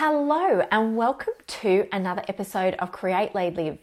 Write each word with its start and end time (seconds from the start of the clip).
Hello, 0.00 0.62
and 0.70 0.96
welcome 0.96 1.34
to 1.48 1.88
another 1.90 2.22
episode 2.28 2.74
of 2.74 2.92
Create, 2.92 3.34
Lead, 3.34 3.56
Live. 3.56 3.78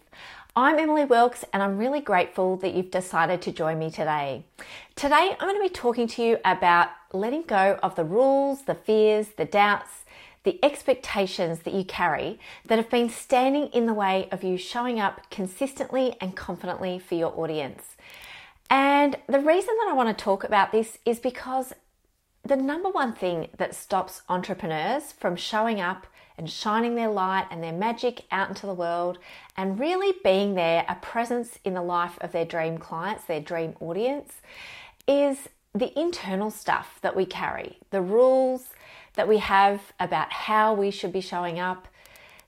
I'm 0.56 0.80
Emily 0.80 1.04
Wilkes, 1.04 1.44
and 1.52 1.62
I'm 1.62 1.78
really 1.78 2.00
grateful 2.00 2.56
that 2.60 2.74
you've 2.74 2.90
decided 2.90 3.42
to 3.42 3.52
join 3.52 3.78
me 3.80 3.92
today. 3.92 4.46
Today, 4.96 5.36
I'm 5.38 5.50
going 5.50 5.62
to 5.62 5.68
be 5.68 5.68
talking 5.68 6.08
to 6.08 6.24
you 6.24 6.38
about 6.46 6.88
letting 7.12 7.42
go 7.42 7.78
of 7.84 7.96
the 7.96 8.06
rules, 8.06 8.62
the 8.62 8.76
fears, 8.76 9.28
the 9.36 9.44
doubts, 9.44 10.06
the 10.46 10.58
expectations 10.64 11.60
that 11.64 11.74
you 11.74 11.84
carry 11.84 12.40
that 12.68 12.78
have 12.78 12.90
been 12.90 13.10
standing 13.10 13.68
in 13.74 13.86
the 13.86 13.94
way 13.94 14.30
of 14.32 14.42
you 14.42 14.58
showing 14.58 15.02
up 15.02 15.30
consistently 15.30 16.16
and 16.22 16.34
confidently 16.34 16.98
for 16.98 17.16
your 17.16 17.38
audience. 17.38 17.98
And 18.70 19.18
the 19.28 19.42
reason 19.42 19.76
that 19.80 19.90
I 19.90 19.94
want 19.94 20.18
to 20.18 20.24
talk 20.24 20.46
about 20.46 20.72
this 20.72 20.98
is 21.04 21.20
because 21.20 21.74
the 22.46 22.56
number 22.56 22.90
one 22.90 23.14
thing 23.14 23.48
that 23.58 23.74
stops 23.74 24.22
entrepreneurs 24.30 25.12
from 25.12 25.36
showing 25.36 25.82
up 25.82 26.06
and 26.38 26.50
shining 26.50 26.96
their 26.96 27.10
light 27.10 27.48
and 27.50 27.64
their 27.64 27.74
magic 27.74 28.26
out 28.32 28.50
into 28.50 28.68
the 28.68 28.74
world 28.74 29.18
and 29.58 29.80
really 29.80 30.14
being 30.24 30.54
there, 30.54 30.86
a 30.88 30.96
presence 30.96 31.58
in 31.64 31.74
the 31.74 31.82
life 31.82 32.18
of 32.22 32.32
their 32.32 32.46
dream 32.46 32.78
clients, 32.78 33.24
their 33.24 33.40
dream 33.40 33.74
audience, 33.80 34.34
is 35.08 35.50
the 35.74 35.98
internal 36.00 36.52
stuff 36.52 37.00
that 37.02 37.16
we 37.16 37.26
carry, 37.26 37.78
the 37.90 38.02
rules 38.02 38.70
that 39.16 39.28
we 39.28 39.38
have 39.38 39.82
about 40.00 40.32
how 40.32 40.74
we 40.74 40.92
should 40.92 41.12
be 41.12 41.22
showing 41.22 41.60
up, 41.60 41.88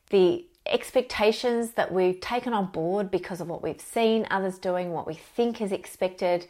the 0.09 0.45
expectations 0.65 1.71
that 1.71 1.91
we've 1.91 2.19
taken 2.19 2.53
on 2.53 2.67
board 2.67 3.09
because 3.09 3.41
of 3.41 3.47
what 3.47 3.63
we've 3.63 3.81
seen 3.81 4.27
others 4.29 4.59
doing, 4.59 4.91
what 4.91 5.07
we 5.07 5.13
think 5.13 5.61
is 5.61 5.71
expected 5.71 6.45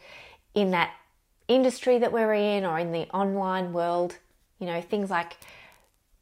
in 0.54 0.72
that 0.72 0.92
industry 1.48 1.98
that 1.98 2.12
we're 2.12 2.34
in 2.34 2.64
or 2.64 2.78
in 2.78 2.92
the 2.92 3.08
online 3.10 3.72
world. 3.72 4.16
You 4.58 4.66
know, 4.66 4.80
things 4.80 5.10
like 5.10 5.36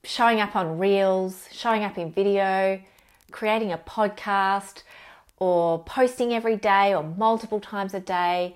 showing 0.05 0.41
up 0.41 0.57
on 0.57 0.79
reels, 0.79 1.49
showing 1.53 1.85
up 1.85 1.99
in 1.99 2.13
video, 2.13 2.81
creating 3.31 3.73
a 3.73 3.79
podcast, 3.79 4.83
or 5.39 5.83
posting 5.85 6.33
every 6.33 6.57
day 6.57 6.95
or 6.95 7.03
multiple 7.03 7.61
times 7.61 7.93
a 7.93 8.01
day. 8.01 8.55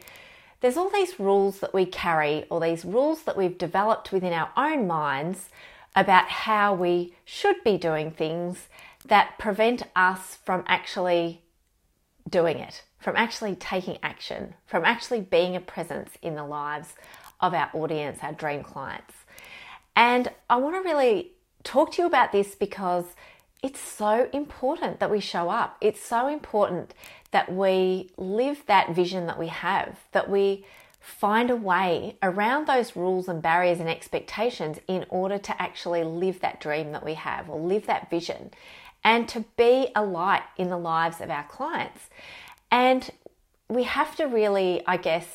There's 0.61 0.77
all 0.77 0.91
these 0.91 1.19
rules 1.19 1.61
that 1.61 1.73
we 1.73 1.87
carry, 1.87 2.45
or 2.51 2.61
these 2.61 2.85
rules 2.85 3.23
that 3.23 3.37
we've 3.37 3.57
developed 3.57 4.13
within 4.13 4.33
our 4.33 4.51
own 4.57 4.87
minds 4.87 5.49
about 5.97 6.29
how 6.29 6.75
we 6.75 7.15
should 7.25 7.65
be 7.65 7.77
doing 7.79 8.11
things 8.11 8.69
that 9.07 9.39
prevent 9.39 9.83
us 9.97 10.37
from 10.45 10.63
actually 10.67 11.43
doing 12.29 12.59
it, 12.59 12.85
from 13.01 13.17
actually 13.17 13.57
taking 13.57 13.99
action, 14.03 14.55
from 14.67 14.85
actually 14.85 15.21
being 15.21 15.57
a 15.57 15.61
presence 15.61 16.11
in 16.23 16.35
the 16.35 16.45
lives 16.45 16.95
of 17.41 17.55
our 17.55 17.71
audience, 17.73 18.19
our 18.23 18.33
dream 18.33 18.63
clients. 18.63 19.15
And 19.97 20.31
I 20.49 20.57
want 20.57 20.77
to 20.77 20.89
really 20.89 21.33
talk 21.65 21.93
to 21.93 22.03
you 22.03 22.07
about 22.07 22.33
this 22.33 22.55
because 22.55 23.05
it's 23.63 23.81
so 23.81 24.29
important 24.33 25.01
that 25.01 25.11
we 25.11 25.21
show 25.21 25.51
up. 25.51 25.77
It's 25.81 26.01
so 26.01 26.29
important 26.29 26.95
that 27.31 27.53
we 27.53 28.11
live 28.17 28.63
that 28.67 28.95
vision 28.95 29.27
that 29.27 29.39
we 29.39 29.49
have, 29.49 29.99
that 30.13 30.31
we 30.31 30.65
find 31.01 31.51
a 31.51 31.57
way 31.57 32.17
around 32.23 32.67
those 32.67 32.95
rules 32.95 33.29
and 33.29 33.41
barriers 33.41 33.81
and 33.81 33.89
expectations 33.89 34.79
in 34.87 35.07
order 35.09 35.39
to 35.39 35.63
actually 35.63 36.05
live 36.05 36.41
that 36.41 36.61
dream 36.61 36.93
that 36.93 37.05
we 37.05 37.15
have 37.15 37.49
or 37.49 37.59
live 37.59 37.87
that 37.87 38.11
vision 38.11 38.51
and 39.03 39.29
to 39.29 39.45
be 39.57 39.89
a 39.97 40.05
light 40.05 40.43
in 40.59 40.69
the 40.69 40.77
lives 40.77 41.21
of 41.21 41.31
our 41.31 41.45
clients. 41.45 42.11
And 42.71 43.11
we 43.69 43.85
have 43.85 44.17
to 44.17 44.25
really, 44.25 44.83
I 44.87 44.97
guess, 44.97 45.27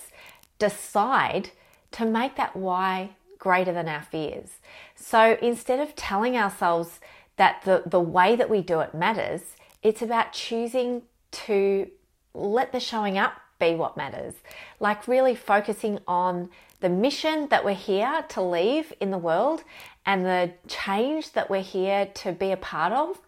decide 0.60 1.50
to 1.92 2.06
make 2.06 2.36
that 2.36 2.56
why 2.56 3.12
greater 3.40 3.72
than 3.72 3.88
our 3.88 4.02
fears. 4.02 4.58
So 4.96 5.38
instead 5.42 5.80
of 5.80 5.96
telling 5.96 6.38
ourselves 6.38 7.00
that 7.38 7.62
the, 7.64 7.84
the 7.86 8.00
way 8.00 8.36
that 8.36 8.50
we 8.50 8.62
do 8.62 8.80
it 8.80 8.94
matters, 8.94 9.42
it's 9.84 10.02
about 10.02 10.34
choosing 10.34 11.04
to 11.32 11.90
let 12.34 12.72
the 12.72 12.80
showing 12.80 13.18
up 13.18 13.34
be 13.60 13.76
what 13.76 13.96
matters. 13.96 14.34
Like 14.80 15.08
really 15.08 15.36
focusing 15.36 16.00
on 16.08 16.50
the 16.82 16.90
mission 16.90 17.48
that 17.50 17.64
we're 17.64 17.74
here 17.74 18.26
to 18.30 18.42
leave 18.42 18.94
in 19.00 19.12
the 19.12 19.18
world 19.18 19.64
and 20.06 20.26
the 20.26 20.52
change 20.68 21.32
that 21.34 21.50
we're 21.50 21.62
here 21.62 22.08
to 22.16 22.32
be 22.32 22.52
a 22.52 22.58
part 22.58 22.94
of 22.94 23.20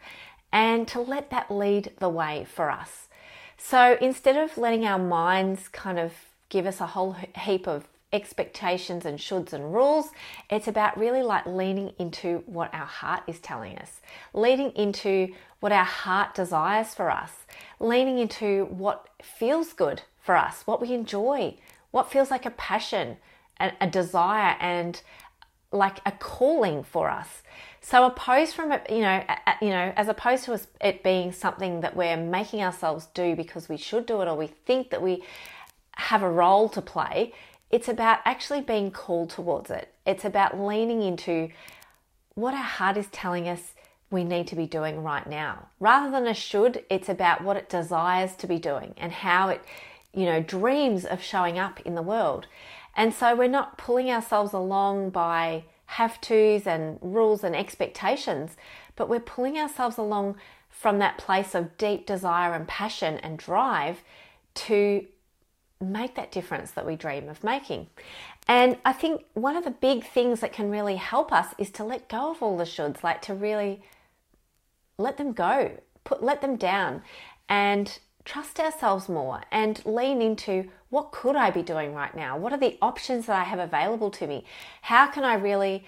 and 0.52 0.88
to 0.90 1.00
let 1.00 1.30
that 1.30 1.52
lead 1.52 1.92
the 2.00 2.10
way 2.10 2.46
for 2.54 2.70
us. 2.70 3.07
So 3.58 3.98
instead 4.00 4.38
of 4.38 4.58
letting 4.58 4.86
our 4.86 5.00
minds 5.00 5.68
kind 5.68 6.00
of 6.00 6.14
give 6.50 6.66
us 6.66 6.80
a 6.80 6.88
whole 6.88 7.14
heap 7.36 7.68
of 7.68 7.88
expectations 8.14 9.06
and 9.06 9.20
shoulds 9.20 9.54
and 9.54 9.74
rules. 9.74 10.10
It's 10.50 10.68
about 10.68 10.98
really 10.98 11.22
like 11.22 11.46
leaning 11.46 11.94
into 12.00 12.44
what 12.46 12.74
our 12.74 12.86
heart 12.86 13.24
is 13.28 13.40
telling 13.40 13.78
us, 13.78 14.02
leaning 14.34 14.72
into 14.72 15.34
what 15.60 15.72
our 15.72 15.86
heart 15.86 16.34
desires 16.34 16.94
for 16.94 17.12
us, 17.12 17.32
leaning 17.80 18.18
into 18.18 18.66
what 18.66 19.10
feels 19.22 19.74
good 19.74 20.04
for 20.22 20.36
us, 20.36 20.64
what 20.66 20.82
we 20.82 20.94
enjoy, 20.94 21.56
what 21.92 22.12
feels 22.12 22.32
like 22.32 22.46
a 22.46 22.52
passion, 22.52 23.18
a, 23.60 23.88
desire, 23.88 24.56
and 24.60 25.02
like 25.72 26.00
a 26.06 26.12
calling 26.12 26.84
for 26.84 27.10
us. 27.10 27.44
So 27.90 28.06
opposed 28.06 28.54
from 28.54 28.74
it, 28.74 28.86
you 28.90 29.00
know, 29.00 29.24
you 29.62 29.70
know, 29.70 29.94
as 29.96 30.10
opposed 30.10 30.44
to 30.44 30.60
it 30.82 31.04
being 31.04 31.32
something 31.32 31.80
that 31.80 31.96
we're 31.96 32.18
making 32.18 32.62
ourselves 32.62 33.08
do 33.14 33.34
because 33.34 33.70
we 33.70 33.78
should 33.78 34.06
do 34.06 34.20
it 34.20 34.28
or 34.28 34.36
we 34.36 34.48
think 34.48 34.90
that 34.90 35.02
we 35.02 35.24
have 35.96 36.22
a 36.22 36.30
role 36.30 36.68
to 36.68 36.82
play, 36.82 37.34
it's 37.72 37.88
about 37.88 38.20
actually 38.26 38.60
being 38.60 38.92
called 38.92 39.30
towards 39.30 39.72
it. 39.72 39.94
It's 40.06 40.26
about 40.26 40.60
leaning 40.60 41.02
into 41.02 41.48
what 42.34 42.54
our 42.54 42.62
heart 42.62 42.98
is 42.98 43.08
telling 43.14 43.48
us 43.48 43.72
we 44.12 44.26
need 44.26 44.48
to 44.48 44.58
be 44.58 44.68
doing 44.68 45.02
right 45.02 45.26
now. 45.26 45.70
Rather 45.80 46.12
than 46.12 46.28
a 46.28 46.34
should, 46.34 46.84
it's 46.90 47.08
about 47.08 47.42
what 47.42 47.56
it 47.56 47.70
desires 47.70 48.36
to 48.36 48.48
be 48.48 48.60
doing 48.60 48.96
and 48.98 49.14
how 49.14 49.48
it, 49.48 49.64
you 50.14 50.26
know, 50.26 50.42
dreams 50.42 51.06
of 51.06 51.24
showing 51.24 51.58
up 51.58 51.80
in 51.86 51.96
the 51.96 52.02
world. 52.02 52.48
And 52.98 53.14
so 53.14 53.34
we're 53.34 53.48
not 53.48 53.78
pulling 53.78 54.12
ourselves 54.12 54.52
along 54.52 55.12
by 55.12 55.64
have 55.88 56.22
tos 56.22 56.68
and 56.68 57.00
rules 57.02 57.44
and 57.44 57.56
expectations, 57.56 58.56
but 58.96 59.10
we're 59.10 59.20
pulling 59.20 59.58
ourselves 59.58 59.98
along 59.98 60.36
from 60.70 61.00
that 61.00 61.18
place 61.18 61.56
of 61.56 61.78
deep 61.78 62.06
desire 62.06 62.54
and 62.54 62.68
passion 62.68 63.18
and 63.18 63.38
drive 63.40 64.04
to 64.54 65.06
make 65.80 66.16
that 66.16 66.32
difference 66.32 66.72
that 66.72 66.86
we 66.86 66.96
dream 66.96 67.30
of 67.30 67.44
making. 67.44 67.88
And 68.48 68.78
I 68.86 68.94
think 68.94 69.26
one 69.34 69.56
of 69.56 69.64
the 69.64 69.72
big 69.72 70.06
things 70.06 70.40
that 70.42 70.54
can 70.54 70.70
really 70.70 70.96
help 70.96 71.32
us 71.32 71.54
is 71.58 71.70
to 71.72 71.84
let 71.84 72.10
go 72.10 72.32
of 72.32 72.42
all 72.42 72.58
the 72.58 72.64
shoulds, 72.64 73.04
like 73.04 73.22
to 73.24 73.34
really 73.34 73.82
let 74.98 75.18
them 75.18 75.34
go, 75.34 75.72
put 76.04 76.24
let 76.24 76.42
them 76.42 76.56
down 76.56 77.02
and 77.50 78.00
trust 78.28 78.60
ourselves 78.60 79.08
more 79.08 79.42
and 79.52 79.82
lean 79.86 80.22
into 80.22 80.70
what 80.90 81.12
could 81.12 81.38
I 81.38 81.50
be 81.50 81.64
doing 81.64 81.94
right 81.94 82.14
now? 82.14 82.38
What 82.38 82.52
are 82.52 82.60
the 82.60 82.78
options 82.82 83.26
that 83.26 83.40
I 83.40 83.46
have 83.46 83.58
available 83.58 84.12
to 84.12 84.28
me? 84.28 84.44
How 84.82 85.08
can 85.08 85.24
I 85.24 85.36
really 85.36 85.86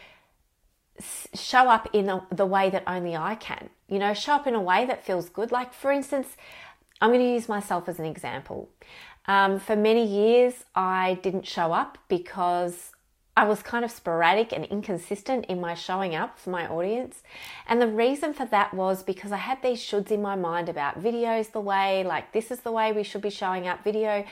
show 1.33 1.69
up 1.69 1.89
in 1.93 2.05
the, 2.05 2.23
the 2.31 2.45
way 2.45 2.69
that 2.69 2.83
only 2.87 3.15
I 3.15 3.35
can? 3.35 3.69
You 3.89 3.99
know, 3.99 4.13
show 4.13 4.33
up 4.33 4.47
in 4.47 4.55
a 4.55 4.61
way 4.61 4.85
that 4.85 5.05
feels 5.05 5.27
good. 5.29 5.51
Like, 5.51 5.73
for 5.73 5.91
instance, 5.91 6.37
I'm 7.01 7.11
going 7.11 7.25
to 7.25 7.33
use 7.33 7.49
myself 7.49 7.89
as 7.89 7.99
an 7.99 8.05
example. 8.05 8.69
Um, 9.25 9.59
for 9.59 9.75
many 9.75 10.05
years, 10.05 10.63
I 10.73 11.19
didn't 11.21 11.45
show 11.45 11.73
up 11.73 11.97
because 12.07 12.91
I 13.37 13.45
was 13.47 13.61
kind 13.61 13.85
of 13.85 13.91
sporadic 13.91 14.51
and 14.51 14.65
inconsistent 14.65 15.45
in 15.45 15.61
my 15.61 15.73
showing 15.73 16.13
up 16.13 16.37
for 16.37 16.49
my 16.49 16.67
audience. 16.67 17.23
And 17.67 17.81
the 17.81 17.87
reason 17.87 18.33
for 18.33 18.45
that 18.47 18.73
was 18.73 19.01
because 19.01 19.31
I 19.31 19.37
had 19.37 19.61
these 19.61 19.79
shoulds 19.79 20.11
in 20.11 20.21
my 20.21 20.35
mind 20.35 20.67
about 20.67 21.01
videos 21.01 21.51
the 21.51 21.61
way, 21.61 22.03
like, 22.03 22.33
this 22.33 22.51
is 22.51 22.59
the 22.61 22.71
way 22.71 22.91
we 22.91 23.03
should 23.03 23.21
be 23.21 23.29
showing 23.29 23.65
up. 23.65 23.83
Video 23.83 24.25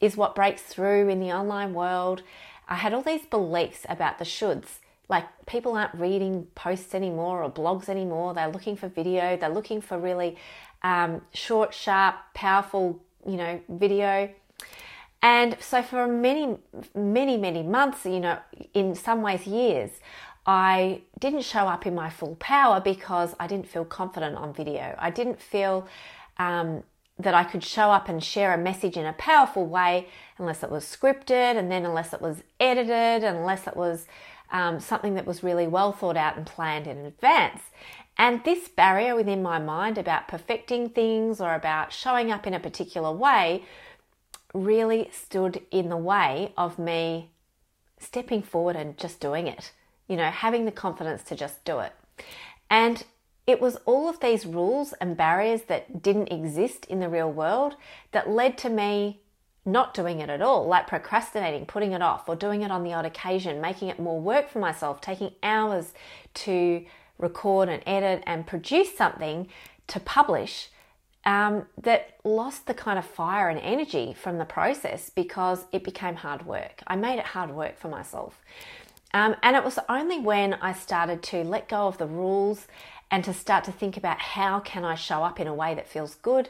is 0.00 0.16
what 0.16 0.34
breaks 0.34 0.62
through 0.62 1.08
in 1.08 1.18
the 1.18 1.32
online 1.32 1.74
world. 1.74 2.22
I 2.68 2.76
had 2.76 2.94
all 2.94 3.02
these 3.02 3.26
beliefs 3.26 3.84
about 3.88 4.18
the 4.18 4.24
shoulds. 4.24 4.78
Like, 5.08 5.26
people 5.46 5.76
aren't 5.76 5.94
reading 5.94 6.46
posts 6.54 6.94
anymore 6.94 7.42
or 7.42 7.50
blogs 7.50 7.88
anymore. 7.88 8.32
They're 8.32 8.48
looking 8.48 8.76
for 8.76 8.88
video, 8.88 9.36
they're 9.36 9.48
looking 9.48 9.80
for 9.80 9.98
really 9.98 10.36
um, 10.82 11.22
short, 11.34 11.74
sharp, 11.74 12.16
powerful, 12.34 13.02
you 13.26 13.36
know, 13.36 13.60
video. 13.68 14.30
And 15.22 15.56
so 15.60 15.82
for 15.82 16.08
many, 16.08 16.58
many, 16.94 17.36
many 17.36 17.62
months, 17.62 18.04
you 18.04 18.18
know, 18.18 18.38
in 18.74 18.94
some 18.96 19.22
ways 19.22 19.46
years, 19.46 19.90
I 20.46 21.02
didn't 21.20 21.42
show 21.42 21.68
up 21.68 21.86
in 21.86 21.94
my 21.94 22.10
full 22.10 22.34
power 22.36 22.80
because 22.80 23.34
I 23.38 23.46
didn't 23.46 23.68
feel 23.68 23.84
confident 23.84 24.36
on 24.36 24.52
video. 24.52 24.96
I 24.98 25.10
didn't 25.10 25.40
feel 25.40 25.86
um, 26.38 26.82
that 27.18 27.34
I 27.34 27.44
could 27.44 27.62
show 27.62 27.92
up 27.92 28.08
and 28.08 28.22
share 28.22 28.52
a 28.52 28.58
message 28.58 28.96
in 28.96 29.06
a 29.06 29.12
powerful 29.12 29.64
way 29.64 30.08
unless 30.38 30.64
it 30.64 30.70
was 30.70 30.84
scripted 30.84 31.56
and 31.56 31.70
then 31.70 31.86
unless 31.86 32.12
it 32.12 32.20
was 32.20 32.42
edited, 32.58 33.22
unless 33.22 33.68
it 33.68 33.76
was 33.76 34.06
um, 34.50 34.80
something 34.80 35.14
that 35.14 35.26
was 35.26 35.44
really 35.44 35.68
well 35.68 35.92
thought 35.92 36.16
out 36.16 36.36
and 36.36 36.46
planned 36.46 36.88
in 36.88 36.98
advance. 36.98 37.62
And 38.18 38.42
this 38.44 38.68
barrier 38.68 39.14
within 39.14 39.42
my 39.42 39.58
mind 39.58 39.98
about 39.98 40.28
perfecting 40.28 40.90
things 40.90 41.40
or 41.40 41.54
about 41.54 41.92
showing 41.92 42.30
up 42.30 42.46
in 42.46 42.54
a 42.54 42.60
particular 42.60 43.12
way 43.12 43.64
really 44.52 45.10
stood 45.12 45.62
in 45.70 45.88
the 45.88 45.96
way 45.96 46.52
of 46.56 46.78
me 46.78 47.30
stepping 47.98 48.42
forward 48.42 48.76
and 48.76 48.98
just 48.98 49.20
doing 49.20 49.46
it, 49.46 49.72
you 50.08 50.16
know, 50.16 50.30
having 50.30 50.64
the 50.64 50.72
confidence 50.72 51.22
to 51.22 51.36
just 51.36 51.64
do 51.64 51.78
it. 51.78 51.92
And 52.68 53.04
it 53.46 53.60
was 53.60 53.76
all 53.86 54.08
of 54.08 54.20
these 54.20 54.46
rules 54.46 54.92
and 54.94 55.16
barriers 55.16 55.62
that 55.62 56.02
didn't 56.02 56.32
exist 56.32 56.84
in 56.86 57.00
the 57.00 57.08
real 57.08 57.30
world 57.30 57.76
that 58.12 58.30
led 58.30 58.56
to 58.58 58.70
me 58.70 59.20
not 59.64 59.94
doing 59.94 60.20
it 60.20 60.28
at 60.28 60.42
all, 60.42 60.66
like 60.66 60.86
procrastinating, 60.86 61.66
putting 61.66 61.92
it 61.92 62.02
off, 62.02 62.28
or 62.28 62.34
doing 62.34 62.62
it 62.62 62.70
on 62.70 62.82
the 62.82 62.92
odd 62.92 63.04
occasion, 63.04 63.60
making 63.60 63.88
it 63.88 63.98
more 63.98 64.20
work 64.20 64.48
for 64.48 64.58
myself, 64.58 65.00
taking 65.00 65.32
hours 65.42 65.92
to 66.34 66.84
record 67.18 67.68
and 67.68 67.82
edit 67.86 68.22
and 68.26 68.46
produce 68.46 68.96
something 68.96 69.48
to 69.86 70.00
publish 70.00 70.68
um, 71.24 71.66
that 71.80 72.16
lost 72.24 72.66
the 72.66 72.74
kind 72.74 72.98
of 72.98 73.04
fire 73.04 73.48
and 73.48 73.60
energy 73.60 74.14
from 74.14 74.38
the 74.38 74.44
process 74.44 75.10
because 75.10 75.66
it 75.72 75.84
became 75.84 76.16
hard 76.16 76.44
work. 76.46 76.82
I 76.86 76.96
made 76.96 77.18
it 77.18 77.26
hard 77.26 77.50
work 77.50 77.78
for 77.78 77.88
myself. 77.88 78.40
Um, 79.14 79.36
and 79.42 79.56
it 79.56 79.64
was 79.64 79.78
only 79.88 80.18
when 80.18 80.54
I 80.54 80.72
started 80.72 81.22
to 81.24 81.44
let 81.44 81.68
go 81.68 81.86
of 81.86 81.98
the 81.98 82.06
rules 82.06 82.66
and 83.10 83.22
to 83.24 83.34
start 83.34 83.64
to 83.64 83.72
think 83.72 83.96
about 83.96 84.18
how 84.18 84.60
can 84.60 84.84
I 84.84 84.94
show 84.94 85.22
up 85.22 85.38
in 85.38 85.46
a 85.46 85.54
way 85.54 85.74
that 85.74 85.88
feels 85.88 86.14
good? 86.16 86.48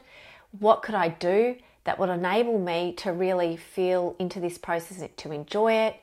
What 0.59 0.83
could 0.83 0.95
I 0.95 1.09
do 1.09 1.57
that 1.85 1.99
would 1.99 2.09
enable 2.09 2.59
me 2.59 2.93
to 2.99 3.13
really 3.13 3.57
feel 3.57 4.15
into 4.19 4.39
this 4.39 4.59
process, 4.59 5.03
to 5.17 5.33
enjoy 5.33 5.73
it, 5.73 5.97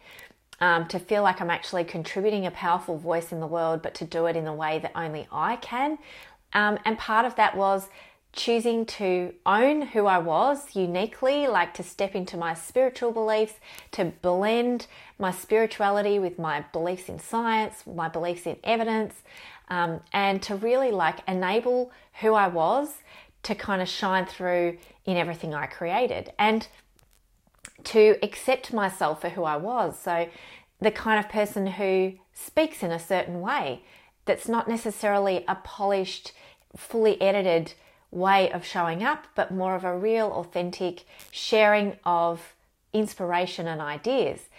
um, 0.60 0.88
to 0.90 1.00
feel 1.00 1.24
like 1.24 1.40
I'm 1.40 1.50
actually 1.50 1.86
contributing 1.86 2.46
a 2.46 2.52
powerful 2.52 2.98
voice 2.98 3.32
in 3.32 3.40
the 3.40 3.48
world, 3.48 3.82
but 3.82 3.94
to 3.96 4.06
do 4.06 4.26
it 4.26 4.36
in 4.36 4.46
a 4.46 4.54
way 4.54 4.80
that 4.80 4.92
only 4.96 5.28
I 5.32 5.56
can. 5.56 5.98
Um, 6.52 6.78
and 6.84 6.98
part 6.98 7.26
of 7.26 7.36
that 7.36 7.56
was 7.56 7.88
choosing 8.34 8.86
to 8.86 9.34
own 9.46 9.82
who 9.82 10.06
I 10.06 10.20
was 10.20 10.76
uniquely, 10.76 11.48
like 11.48 11.74
to 11.76 11.84
step 11.84 12.16
into 12.16 12.38
my 12.38 12.54
spiritual 12.54 13.12
beliefs, 13.12 13.56
to 13.92 14.06
blend 14.06 14.88
my 15.18 15.32
spirituality 15.32 16.20
with 16.20 16.38
my 16.38 16.66
beliefs 16.72 17.10
in 17.10 17.20
science, 17.20 17.84
my 17.88 18.08
beliefs 18.08 18.46
in 18.46 18.58
evidence, 18.64 19.16
um, 19.70 20.02
and 20.14 20.42
to 20.44 20.56
really 20.56 20.92
like 20.92 21.20
enable 21.28 21.92
who 22.22 22.34
I 22.34 22.48
was 22.48 22.96
to 23.44 23.56
kind 23.56 23.82
of 23.82 23.88
shine 23.88 24.26
through 24.26 24.78
in 25.06 25.18
everything 25.18 25.54
I 25.54 25.66
created 25.66 26.32
and 26.38 26.68
to 27.86 28.18
accept 28.22 28.74
myself 28.74 29.22
for 29.22 29.30
who 29.30 29.44
I 29.44 29.58
was. 29.58 29.98
So, 29.98 30.28
the 30.82 30.92
kind 30.92 31.20
of 31.20 31.30
person 31.30 31.68
who 31.68 32.14
speaks 32.34 32.84
in 32.84 32.92
a 32.92 33.00
certain 33.00 33.42
way 33.42 33.82
that's 34.26 34.48
not 34.48 34.68
necessarily 34.68 35.44
a 35.48 35.56
polished, 35.56 36.32
fully 36.76 37.22
edited, 37.22 37.74
way 38.12 38.52
of 38.52 38.66
showing 38.66 39.04
up, 39.04 39.28
but 39.36 39.52
more 39.52 39.76
of 39.76 39.84
a 39.84 39.98
real, 39.98 40.28
authentic 40.32 41.06
sharing 41.32 41.98
of 42.04 42.56
inspiration 42.94 43.68
and 43.68 43.82
ideas. 43.82 44.50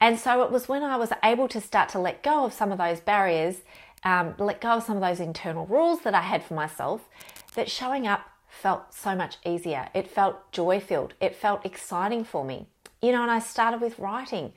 And 0.00 0.18
so 0.18 0.42
it 0.44 0.50
was 0.50 0.68
when 0.68 0.82
I 0.82 0.96
was 0.96 1.12
able 1.24 1.48
to 1.48 1.60
start 1.60 1.88
to 1.90 1.98
let 1.98 2.22
go 2.22 2.44
of 2.44 2.52
some 2.52 2.70
of 2.70 2.78
those 2.78 3.00
barriers, 3.00 3.56
um, 4.04 4.34
let 4.38 4.60
go 4.60 4.70
of 4.70 4.84
some 4.84 4.96
of 4.96 5.02
those 5.02 5.20
internal 5.20 5.66
rules 5.66 6.00
that 6.00 6.14
I 6.14 6.20
had 6.20 6.44
for 6.44 6.54
myself, 6.54 7.08
that 7.54 7.70
showing 7.70 8.06
up 8.06 8.28
felt 8.48 8.94
so 8.94 9.14
much 9.14 9.36
easier. 9.44 9.88
It 9.94 10.08
felt 10.08 10.52
joy 10.52 10.80
filled. 10.80 11.14
It 11.20 11.34
felt 11.34 11.64
exciting 11.66 12.24
for 12.24 12.44
me. 12.44 12.66
You 13.02 13.12
know, 13.12 13.22
and 13.22 13.30
I 13.30 13.38
started 13.38 13.80
with 13.80 13.98
writing. 13.98 14.52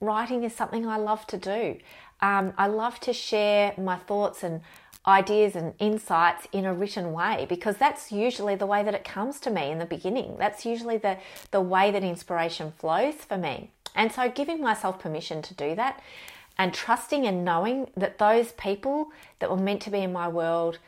Writing 0.00 0.44
is 0.44 0.54
something 0.54 0.86
I 0.86 0.96
love 0.96 1.26
to 1.28 1.36
do. 1.36 1.78
Um, 2.20 2.52
I 2.58 2.66
love 2.66 3.00
to 3.00 3.12
share 3.12 3.74
my 3.78 3.96
thoughts 3.96 4.42
and 4.42 4.60
ideas 5.06 5.56
and 5.56 5.74
insights 5.78 6.46
in 6.52 6.66
a 6.66 6.74
written 6.74 7.12
way 7.12 7.46
because 7.48 7.76
that's 7.76 8.12
usually 8.12 8.54
the 8.54 8.66
way 8.66 8.82
that 8.82 8.94
it 8.94 9.04
comes 9.04 9.40
to 9.40 9.50
me 9.50 9.70
in 9.70 9.78
the 9.78 9.86
beginning. 9.86 10.36
That's 10.38 10.66
usually 10.66 10.98
the, 10.98 11.16
the 11.50 11.60
way 11.60 11.90
that 11.90 12.04
inspiration 12.04 12.72
flows 12.78 13.14
for 13.14 13.38
me. 13.38 13.70
And 13.94 14.12
so 14.12 14.28
giving 14.30 14.60
myself 14.60 14.98
permission 14.98 15.42
to 15.42 15.54
do 15.54 15.74
that 15.74 16.00
and 16.58 16.74
trusting 16.74 17.26
and 17.26 17.44
knowing 17.44 17.90
that 17.96 18.18
those 18.18 18.52
people 18.52 19.10
that 19.38 19.50
were 19.50 19.56
meant 19.56 19.80
to 19.82 19.90
be 19.90 20.00
in 20.00 20.12
my 20.12 20.28
world 20.28 20.78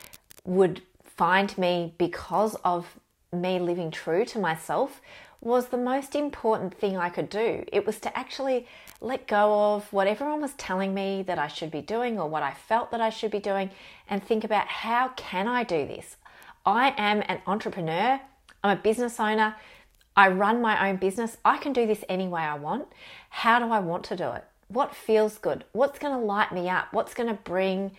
would 0.45 0.81
find 1.03 1.57
me 1.57 1.93
because 1.97 2.55
of 2.63 2.99
me 3.33 3.59
living 3.59 3.91
true 3.91 4.25
to 4.25 4.39
myself 4.39 5.01
was 5.41 5.67
the 5.67 5.77
most 5.77 6.15
important 6.15 6.73
thing 6.73 6.95
I 6.95 7.09
could 7.09 7.29
do. 7.29 7.65
It 7.71 7.85
was 7.85 7.99
to 8.01 8.17
actually 8.17 8.67
let 9.01 9.27
go 9.27 9.75
of 9.75 9.91
what 9.91 10.07
everyone 10.07 10.41
was 10.41 10.53
telling 10.53 10.93
me 10.93 11.23
that 11.23 11.37
I 11.37 11.47
should 11.47 11.71
be 11.71 11.81
doing 11.81 12.17
or 12.17 12.29
what 12.29 12.43
I 12.43 12.53
felt 12.53 12.91
that 12.91 13.01
I 13.01 13.09
should 13.09 13.31
be 13.31 13.39
doing 13.39 13.69
and 14.09 14.23
think 14.23 14.43
about 14.43 14.67
how 14.67 15.09
can 15.17 15.47
I 15.47 15.63
do 15.63 15.85
this? 15.85 16.15
I 16.65 16.93
am 16.97 17.23
an 17.27 17.41
entrepreneur, 17.45 18.21
I'm 18.63 18.77
a 18.77 18.81
business 18.81 19.19
owner, 19.19 19.57
I 20.15 20.29
run 20.29 20.61
my 20.61 20.89
own 20.89 20.97
business. 20.97 21.37
I 21.43 21.57
can 21.57 21.73
do 21.73 21.87
this 21.87 22.03
any 22.07 22.27
way 22.27 22.41
I 22.41 22.55
want. 22.55 22.87
How 23.29 23.59
do 23.59 23.65
I 23.65 23.79
want 23.79 24.03
to 24.05 24.15
do 24.15 24.29
it? 24.31 24.43
What 24.67 24.95
feels 24.95 25.37
good? 25.37 25.63
What's 25.71 25.99
going 25.99 26.13
to 26.13 26.25
light 26.25 26.51
me 26.51 26.69
up? 26.69 26.87
What's 26.91 27.13
going 27.13 27.29
to 27.29 27.41
bring 27.43 27.91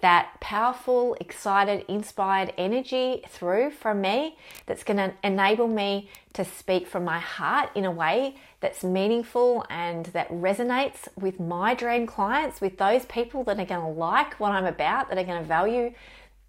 that 0.00 0.40
powerful, 0.40 1.16
excited, 1.20 1.84
inspired 1.88 2.52
energy 2.58 3.22
through 3.28 3.70
from 3.70 4.00
me 4.00 4.36
that's 4.66 4.84
going 4.84 4.98
to 4.98 5.12
enable 5.24 5.68
me 5.68 6.10
to 6.34 6.44
speak 6.44 6.86
from 6.86 7.04
my 7.04 7.18
heart 7.18 7.70
in 7.74 7.84
a 7.84 7.90
way 7.90 8.36
that's 8.60 8.84
meaningful 8.84 9.64
and 9.70 10.06
that 10.06 10.28
resonates 10.28 11.08
with 11.18 11.40
my 11.40 11.74
dream 11.74 12.06
clients, 12.06 12.60
with 12.60 12.76
those 12.78 13.06
people 13.06 13.42
that 13.44 13.58
are 13.58 13.64
going 13.64 13.80
to 13.80 13.98
like 13.98 14.38
what 14.38 14.52
I'm 14.52 14.66
about, 14.66 15.08
that 15.08 15.18
are 15.18 15.24
going 15.24 15.40
to 15.40 15.48
value 15.48 15.94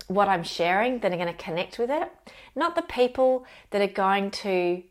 what 0.07 0.27
I'm 0.27 0.43
sharing, 0.43 0.99
that 0.99 1.11
are 1.11 1.17
going 1.17 1.27
to 1.27 1.33
connect 1.33 1.79
with 1.79 1.89
it. 1.89 2.11
Not 2.55 2.75
the 2.75 2.81
people 2.81 3.45
that 3.71 3.81
are 3.81 3.93
going 3.93 4.31
to 4.31 4.83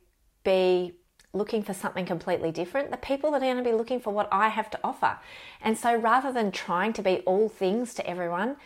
be 0.44 0.94
looking 1.32 1.62
for 1.62 1.74
something 1.74 2.06
completely 2.06 2.50
different, 2.50 2.90
the 2.90 2.96
people 2.96 3.30
that 3.30 3.42
are 3.42 3.52
going 3.52 3.56
to 3.56 3.62
be 3.62 3.76
looking 3.76 4.00
for 4.00 4.12
what 4.12 4.28
I 4.32 4.48
have 4.48 4.70
to 4.70 4.80
offer. 4.82 5.18
And 5.60 5.76
so 5.76 5.94
rather 5.94 6.32
than 6.32 6.50
trying 6.50 6.92
to 6.94 7.02
be 7.02 7.18
all 7.20 7.48
things 7.48 7.94
to 7.94 8.08
everyone, 8.08 8.56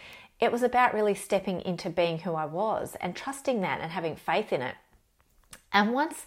it 0.41 0.53
was 0.53 0.63
about 0.63 0.95
really 0.95 1.15
stepping 1.15 1.61
into 1.61 1.91
being 1.91 2.21
who 2.21 2.35
I 2.35 2.47
was 2.47 2.97
and 3.01 3.15
trusting 3.15 3.61
that 3.61 3.81
and 3.81 3.93
having 3.93 4.17
faith 4.17 4.53
in 4.53 4.63
it. 4.63 4.75
And 5.73 5.93
once 5.93 6.27